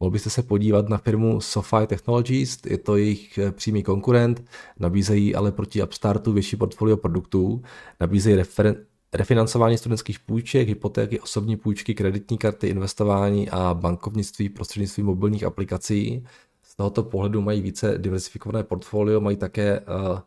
Mohl 0.00 0.10
byste 0.10 0.30
se 0.30 0.42
podívat 0.42 0.88
na 0.88 0.98
firmu 0.98 1.40
SoFi 1.40 1.86
Technologies, 1.86 2.58
je 2.66 2.78
to 2.78 2.96
jejich 2.96 3.38
eh, 3.38 3.52
přímý 3.52 3.82
konkurent, 3.82 4.44
nabízejí 4.78 5.34
ale 5.34 5.52
proti 5.52 5.82
Upstartu 5.82 6.32
větší 6.32 6.56
portfolio 6.56 6.96
produktů, 6.96 7.62
nabízejí 8.00 8.36
referen- 8.36 8.84
refinancování 9.12 9.78
studentských 9.78 10.20
půjček, 10.20 10.68
hypotéky, 10.68 11.20
osobní 11.20 11.56
půjčky, 11.56 11.94
kreditní 11.94 12.38
karty, 12.38 12.66
investování 12.66 13.50
a 13.50 13.74
bankovnictví 13.74 14.48
prostřednictvím 14.48 15.06
mobilních 15.06 15.44
aplikací. 15.44 16.26
Z 16.62 16.76
tohoto 16.76 17.02
pohledu 17.02 17.42
mají 17.42 17.60
více 17.60 17.98
diversifikované 17.98 18.64
portfolio, 18.64 19.20
mají 19.20 19.36
také 19.36 19.80
uh, 19.80 20.18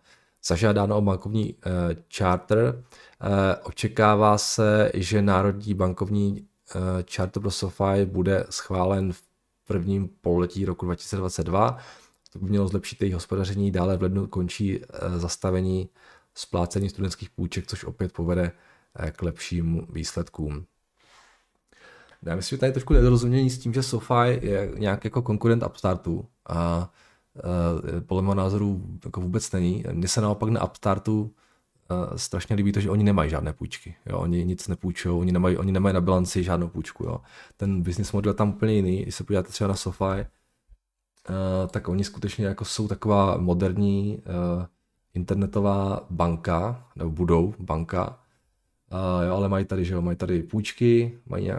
zažádáno 0.45 0.97
o 0.97 1.01
bankovní 1.01 1.53
uh, 1.53 1.71
charter. 2.13 2.83
Uh, 3.21 3.27
očekává 3.63 4.37
se, 4.37 4.91
že 4.93 5.21
Národní 5.21 5.73
bankovní 5.73 6.31
uh, 6.75 6.81
charter 7.11 7.41
pro 7.41 7.51
SoFi 7.51 8.05
bude 8.05 8.45
schválen 8.49 9.13
v 9.13 9.21
prvním 9.67 10.09
pololetí 10.21 10.65
roku 10.65 10.85
2022. 10.85 11.77
To 12.33 12.39
by 12.39 12.49
mělo 12.49 12.67
zlepšit 12.67 13.01
jejich 13.01 13.13
hospodaření. 13.13 13.71
Dále 13.71 13.97
v 13.97 14.01
lednu 14.01 14.27
končí 14.27 14.81
zastavení 15.17 15.89
splácení 16.35 16.89
studentských 16.89 17.29
půjček, 17.29 17.67
což 17.67 17.83
opět 17.83 18.13
povede 18.13 18.51
k 19.11 19.21
lepším 19.21 19.87
výsledkům. 19.89 20.65
Já 22.25 22.35
myslím, 22.35 22.55
že 22.55 22.59
tady 22.59 22.67
je 22.67 22.73
trošku 22.73 22.93
nedorozumění 22.93 23.49
s 23.49 23.59
tím, 23.59 23.73
že 23.73 23.83
SoFi 23.83 24.39
je 24.41 24.71
nějak 24.77 25.03
jako 25.03 25.21
konkurent 25.21 25.63
Upstartu 25.63 26.25
a 26.49 26.91
uh, 27.43 28.01
podle 28.01 28.21
mého 28.21 28.35
názoru 28.35 28.81
jako 29.05 29.21
vůbec 29.21 29.51
není. 29.51 29.83
Mně 29.91 30.07
se 30.07 30.21
naopak 30.21 30.49
na 30.49 30.63
Upstartu 30.63 31.21
uh, 31.21 32.15
strašně 32.15 32.55
líbí 32.55 32.71
to, 32.71 32.79
že 32.79 32.89
oni 32.89 33.03
nemají 33.03 33.29
žádné 33.29 33.53
půjčky. 33.53 33.95
Jo? 34.05 34.17
Oni 34.17 34.45
nic 34.45 34.67
nepůjčují, 34.67 35.19
oni 35.19 35.31
nemají, 35.31 35.57
oni 35.57 35.71
nemají 35.71 35.93
na 35.93 36.01
bilanci 36.01 36.43
žádnou 36.43 36.67
půjčku. 36.67 37.03
Jo? 37.03 37.21
Ten 37.57 37.81
business 37.81 38.11
model 38.11 38.29
je 38.29 38.33
tam 38.33 38.49
úplně 38.49 38.73
jiný. 38.73 39.01
Když 39.01 39.15
se 39.15 39.23
podíváte 39.23 39.49
třeba 39.49 39.67
na 39.67 39.75
SoFi, 39.75 40.03
uh, 40.03 40.25
tak 41.71 41.87
oni 41.87 42.03
skutečně 42.03 42.45
jako 42.45 42.65
jsou 42.65 42.87
taková 42.87 43.37
moderní 43.37 44.23
internetová 45.13 46.05
banka, 46.09 46.87
nebo 46.95 47.11
budou 47.11 47.53
banka, 47.59 48.20
Uh, 48.91 49.27
jo, 49.27 49.35
ale 49.35 49.49
mají 49.49 49.65
tady, 49.65 49.85
že 49.85 49.93
jo, 49.93 50.01
mají 50.01 50.17
tady 50.17 50.43
půjčky, 50.43 51.19
mají 51.25 51.51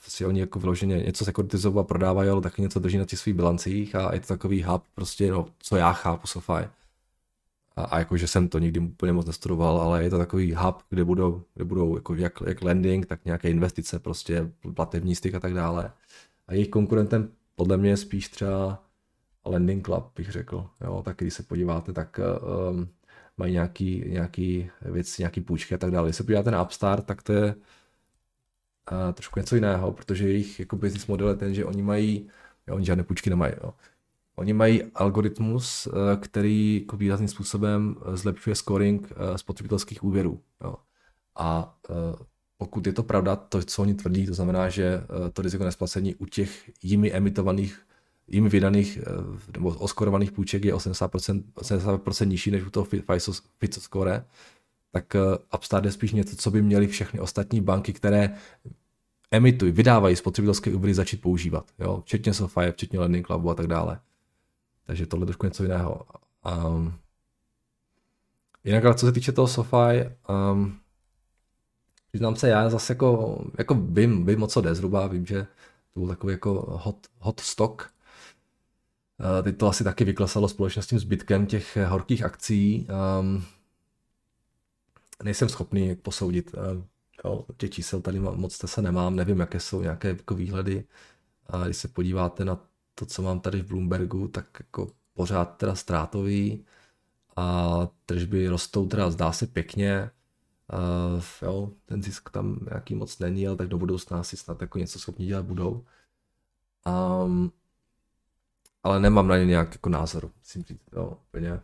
si 0.00 0.26
oni 0.26 0.40
jako 0.40 0.58
vyloženě 0.58 0.96
něco 0.96 1.24
sekuritizují 1.24 1.78
a 1.78 1.82
prodávají, 1.82 2.30
ale 2.30 2.40
taky 2.40 2.62
něco 2.62 2.80
drží 2.80 2.98
na 2.98 3.04
těch 3.04 3.18
svých 3.18 3.34
bilancích 3.34 3.94
a 3.94 4.14
je 4.14 4.20
to 4.20 4.26
takový 4.26 4.62
hub, 4.62 4.82
prostě, 4.94 5.30
no, 5.30 5.46
co 5.58 5.76
já 5.76 5.92
chápu 5.92 6.26
SoFi 6.26 6.68
a, 7.78 7.84
a 7.84 7.98
jakože 7.98 8.26
jsem 8.26 8.48
to 8.48 8.58
nikdy 8.58 8.80
úplně 8.80 9.12
moc 9.12 9.26
nestudoval, 9.26 9.80
ale 9.80 10.04
je 10.04 10.10
to 10.10 10.18
takový 10.18 10.54
hub, 10.54 10.82
kde 10.90 11.04
budou, 11.04 11.42
kde 11.54 11.64
budou 11.64 11.96
jako 11.96 12.14
jak, 12.14 12.42
jak 12.46 12.62
landing, 12.62 13.06
tak 13.06 13.24
nějaké 13.24 13.50
investice, 13.50 13.98
prostě 13.98 14.50
platební 14.74 15.14
styk 15.14 15.34
a 15.34 15.40
tak 15.40 15.54
dále. 15.54 15.92
A 16.46 16.54
jejich 16.54 16.68
konkurentem 16.68 17.28
podle 17.56 17.76
mě 17.76 17.90
je 17.90 17.96
spíš 17.96 18.28
třeba 18.28 18.82
Landing 19.46 19.84
Club, 19.84 20.04
bych 20.16 20.32
řekl. 20.32 20.66
Jo, 20.80 21.02
tak 21.04 21.16
když 21.16 21.34
se 21.34 21.42
podíváte, 21.42 21.92
tak 21.92 22.20
um, 22.70 22.88
mají 23.38 23.52
nějaký, 23.52 24.04
nějaký 24.06 24.70
věc, 24.82 25.18
nějaký 25.18 25.40
půjčky 25.40 25.74
a 25.74 25.78
tak 25.78 25.90
dále. 25.90 26.08
Když 26.08 26.16
se 26.16 26.24
podíváte 26.24 26.50
na 26.50 26.62
Upstart, 26.62 27.06
tak 27.06 27.22
to 27.22 27.32
je 27.32 27.54
uh, 27.54 29.12
trošku 29.12 29.38
něco 29.38 29.54
jiného, 29.54 29.92
protože 29.92 30.28
jejich 30.28 30.60
jako 30.60 30.76
business 30.76 31.06
model 31.06 31.28
je 31.28 31.34
ten, 31.34 31.54
že 31.54 31.64
oni 31.64 31.82
mají, 31.82 32.28
jo, 32.66 32.74
oni 32.74 32.86
žádné 32.86 33.04
půjčky 33.04 33.30
nemají, 33.30 33.52
jo. 33.62 33.74
Oni 34.36 34.52
mají 34.52 34.82
algoritmus, 34.94 35.86
eh, 35.86 36.16
který 36.16 36.80
jako 36.80 36.96
výrazným 36.96 37.28
způsobem 37.28 37.96
eh, 38.00 38.16
zlepšuje 38.16 38.54
scoring 38.54 39.12
eh, 39.12 39.38
spotřebitelských 39.38 40.04
úvěrů. 40.04 40.40
Jo. 40.64 40.74
A 41.36 41.78
pokud 42.58 42.86
je 42.86 42.92
to 42.92 43.02
pravda, 43.02 43.36
to, 43.36 43.62
co 43.62 43.82
oni 43.82 43.94
tvrdí, 43.94 44.26
to 44.26 44.34
znamená, 44.34 44.68
že 44.68 44.84
eh, 44.84 45.30
to 45.30 45.42
riziko 45.42 45.64
nesplacení 45.64 46.14
u 46.14 46.26
těch 46.26 46.70
jimi 46.82 47.12
emitovaných, 47.12 47.86
jimi 48.28 48.48
vydaných 48.48 48.98
eh, 48.98 49.02
nebo 49.52 49.68
oskorovaných 49.68 50.32
půjček 50.32 50.64
je 50.64 50.74
80%, 50.74 51.42
80% 51.54 52.26
nižší 52.26 52.50
než 52.50 52.62
u 52.62 52.70
toho 52.70 52.84
FICO 52.84 53.32
score, 53.80 54.24
tak 54.90 55.14
eh, 55.14 55.20
Upstart 55.54 55.84
je 55.84 55.92
spíš 55.92 56.12
něco, 56.12 56.36
co 56.36 56.50
by 56.50 56.62
měly 56.62 56.86
všechny 56.86 57.20
ostatní 57.20 57.60
banky, 57.60 57.92
které 57.92 58.34
emitují, 59.30 59.72
vydávají 59.72 60.16
spotřebitelské 60.16 60.74
úvěry 60.74 60.94
začít 60.94 61.20
používat. 61.20 61.70
Jo? 61.78 62.00
Včetně 62.04 62.34
SoFi, 62.34 62.72
včetně 62.72 63.00
Lending 63.00 63.26
Clubu 63.26 63.50
a 63.50 63.54
tak 63.54 63.66
dále. 63.66 64.00
Takže 64.86 65.06
tohle 65.06 65.22
je 65.22 65.26
trošku 65.26 65.46
něco 65.46 65.62
jiného. 65.62 66.06
Um, 66.66 66.94
jinak, 68.64 68.84
ale 68.84 68.94
co 68.94 69.06
se 69.06 69.12
týče 69.12 69.32
toho 69.32 69.48
SoFi, 69.48 70.10
um, 70.52 70.78
přiznám 72.08 72.36
se, 72.36 72.48
já 72.48 72.70
zase 72.70 72.92
jako, 72.92 73.38
jako 73.58 73.74
vím, 73.74 74.26
vím, 74.26 74.42
o 74.42 74.46
co 74.46 74.60
jde 74.60 74.74
zhruba, 74.74 75.06
vím, 75.06 75.26
že 75.26 75.46
to 75.94 76.00
byl 76.00 76.08
takový 76.08 76.32
jako 76.32 76.78
hot, 76.82 77.06
hot 77.18 77.40
stock. 77.40 77.90
Uh, 79.20 79.42
teď 79.42 79.56
to 79.58 79.68
asi 79.68 79.84
taky 79.84 80.04
vyklesalo 80.04 80.48
společně 80.48 80.82
s 80.82 80.86
tím 80.86 80.98
zbytkem 80.98 81.46
těch 81.46 81.76
horkých 81.76 82.24
akcí. 82.24 82.88
Um, 83.20 83.44
nejsem 85.22 85.48
schopný 85.48 85.96
posoudit. 85.96 86.54
Uh, 86.54 86.82
jo, 87.24 87.44
těch 87.56 87.70
čísel 87.70 88.00
tady 88.00 88.20
moc 88.20 88.56
se 88.66 88.82
nemám, 88.82 89.16
nevím, 89.16 89.40
jaké 89.40 89.60
jsou 89.60 89.82
nějaké 89.82 90.08
jako 90.08 90.34
výhledy. 90.34 90.84
A 91.46 91.64
když 91.64 91.76
se 91.76 91.88
podíváte 91.88 92.44
na 92.44 92.60
to, 92.94 93.06
co 93.06 93.22
mám 93.22 93.40
tady 93.40 93.62
v 93.62 93.68
Bloombergu, 93.68 94.28
tak 94.28 94.46
jako 94.60 94.92
pořád 95.14 95.44
teda 95.44 95.74
ztrátový 95.74 96.64
a 97.36 97.88
tržby 98.06 98.48
rostou 98.48 98.86
teda 98.86 99.10
zdá 99.10 99.32
se 99.32 99.46
pěkně. 99.46 100.10
Uh, 100.72 101.22
jo, 101.42 101.72
ten 101.86 102.02
zisk 102.02 102.30
tam 102.30 102.58
nějaký 102.70 102.94
moc 102.94 103.18
není, 103.18 103.48
ale 103.48 103.56
tak 103.56 103.68
do 103.68 103.78
budoucna 103.78 104.20
asi 104.20 104.36
snad 104.36 104.60
jako 104.60 104.78
něco 104.78 104.98
schopni 104.98 105.26
dělat 105.26 105.44
budou. 105.44 105.84
Um, 107.24 107.52
ale 108.88 109.00
nemám 109.00 109.28
na 109.28 109.38
ně 109.38 109.46
nějak 109.46 109.72
jako 109.72 109.88
názor, 109.88 110.30
musím 110.38 110.62
říct, 110.62 110.82
jo, 110.92 111.18
úplně. 111.28 111.60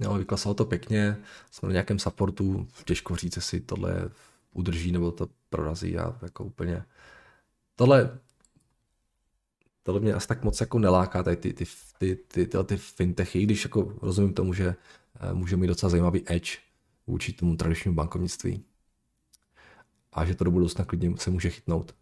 Jo, 0.00 0.14
vyklasalo 0.14 0.54
to 0.54 0.64
pěkně, 0.64 1.16
jsme 1.50 1.68
na 1.68 1.72
nějakém 1.72 1.98
supportu, 1.98 2.68
těžko 2.84 3.16
říct, 3.16 3.36
jestli 3.36 3.60
tohle 3.60 4.10
udrží 4.52 4.92
nebo 4.92 5.12
to 5.12 5.28
prorazí 5.48 5.98
a 5.98 6.18
jako 6.22 6.44
úplně. 6.44 6.84
Tohle 7.76 8.18
tohle 9.86 10.00
mě 10.00 10.14
asi 10.14 10.28
tak 10.28 10.44
moc 10.44 10.60
jako 10.60 10.78
neláká, 10.78 11.22
tady 11.22 11.36
ty, 11.36 11.52
ty, 11.52 11.64
ty, 11.98 12.16
ty, 12.16 12.46
ty, 12.46 12.64
ty 12.64 12.76
fintechy, 12.76 13.42
když 13.42 13.64
jako 13.64 13.92
rozumím 14.02 14.34
tomu, 14.34 14.54
že 14.54 14.76
eh, 15.20 15.34
může 15.34 15.56
mít 15.56 15.66
docela 15.66 15.90
zajímavý 15.90 16.22
edge 16.26 16.58
vůči 17.06 17.32
tomu 17.32 17.56
tradičnímu 17.56 17.94
bankovnictví. 17.94 18.64
A 20.12 20.24
že 20.24 20.34
to 20.34 20.44
do 20.44 20.50
budoucna 20.50 20.84
klidně 20.84 21.16
se 21.16 21.30
může 21.30 21.50
chytnout. 21.50 21.94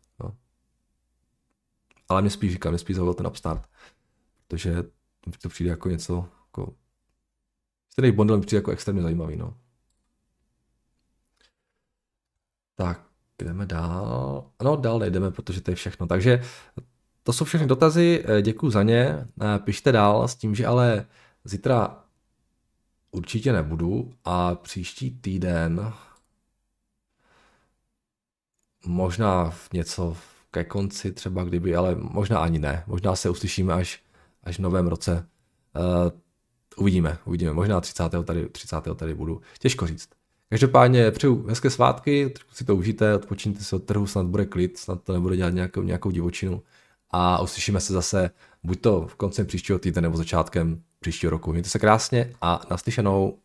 No. 2.10 2.14
Ale 2.14 2.22
mě 2.22 2.30
spíš 2.30 2.52
říká, 2.52 2.70
mě 2.70 2.78
spíš 2.78 2.96
zaujal 2.96 3.14
ten 3.14 3.26
upstart, 3.26 3.68
protože 4.46 4.84
to 5.42 5.48
přijde 5.48 5.70
jako 5.70 5.88
něco, 5.88 6.28
jako, 6.46 6.74
který 7.92 8.12
bondel 8.12 8.36
mi 8.36 8.46
přijde 8.46 8.58
jako 8.58 8.70
extrémně 8.70 9.02
zajímavý, 9.02 9.36
no. 9.36 9.56
Tak, 12.74 13.06
jdeme 13.38 13.66
dál. 13.66 14.50
Ano, 14.58 14.76
dál 14.76 14.98
nejdeme, 14.98 15.30
protože 15.30 15.60
to 15.60 15.70
je 15.70 15.74
všechno. 15.74 16.06
Takže 16.06 16.42
to 17.22 17.32
jsou 17.32 17.44
všechny 17.44 17.66
dotazy, 17.66 18.24
eh, 18.28 18.42
děkuji 18.42 18.70
za 18.70 18.82
ně. 18.82 19.26
Eh, 19.42 19.58
pište 19.58 19.92
dál 19.92 20.28
s 20.28 20.34
tím, 20.34 20.54
že 20.54 20.66
ale 20.66 21.06
zítra 21.44 22.04
určitě 23.10 23.52
nebudu 23.52 24.12
a 24.24 24.54
příští 24.54 25.10
týden 25.10 25.92
možná 28.86 29.54
něco 29.72 30.16
ke 30.54 30.64
konci 30.64 31.12
třeba 31.12 31.44
kdyby, 31.44 31.76
ale 31.76 31.96
možná 31.98 32.38
ani 32.38 32.58
ne. 32.58 32.84
Možná 32.86 33.16
se 33.16 33.30
uslyšíme 33.30 33.74
až, 33.74 34.02
až 34.44 34.56
v 34.56 34.62
novém 34.62 34.86
roce. 34.86 35.26
Uh, 35.76 36.10
uvidíme, 36.76 37.18
uvidíme. 37.24 37.52
Možná 37.52 37.80
30. 37.80 38.02
tady, 38.24 38.48
30. 38.48 38.76
tady 38.96 39.14
budu. 39.14 39.40
Těžko 39.58 39.86
říct. 39.86 40.08
Každopádně 40.48 41.10
přeju 41.10 41.46
hezké 41.46 41.70
svátky, 41.70 42.30
trošku 42.30 42.54
si 42.54 42.64
to 42.64 42.76
užijte, 42.76 43.14
odpočíňte 43.14 43.64
si 43.64 43.76
od 43.76 43.84
trhu, 43.84 44.06
snad 44.06 44.26
bude 44.26 44.46
klid, 44.46 44.78
snad 44.78 45.02
to 45.02 45.12
nebude 45.12 45.36
dělat 45.36 45.50
nějakou, 45.50 45.82
nějakou 45.82 46.10
divočinu 46.10 46.62
a 47.10 47.42
uslyšíme 47.42 47.80
se 47.80 47.92
zase 47.92 48.30
buď 48.64 48.80
to 48.80 49.06
v 49.06 49.14
koncem 49.14 49.46
příštího 49.46 49.78
týdne 49.78 50.02
nebo 50.02 50.16
začátkem 50.16 50.82
příštího 51.00 51.30
roku. 51.30 51.52
Mějte 51.52 51.68
se 51.68 51.78
krásně 51.78 52.32
a 52.40 52.60
naslyšenou. 52.70 53.38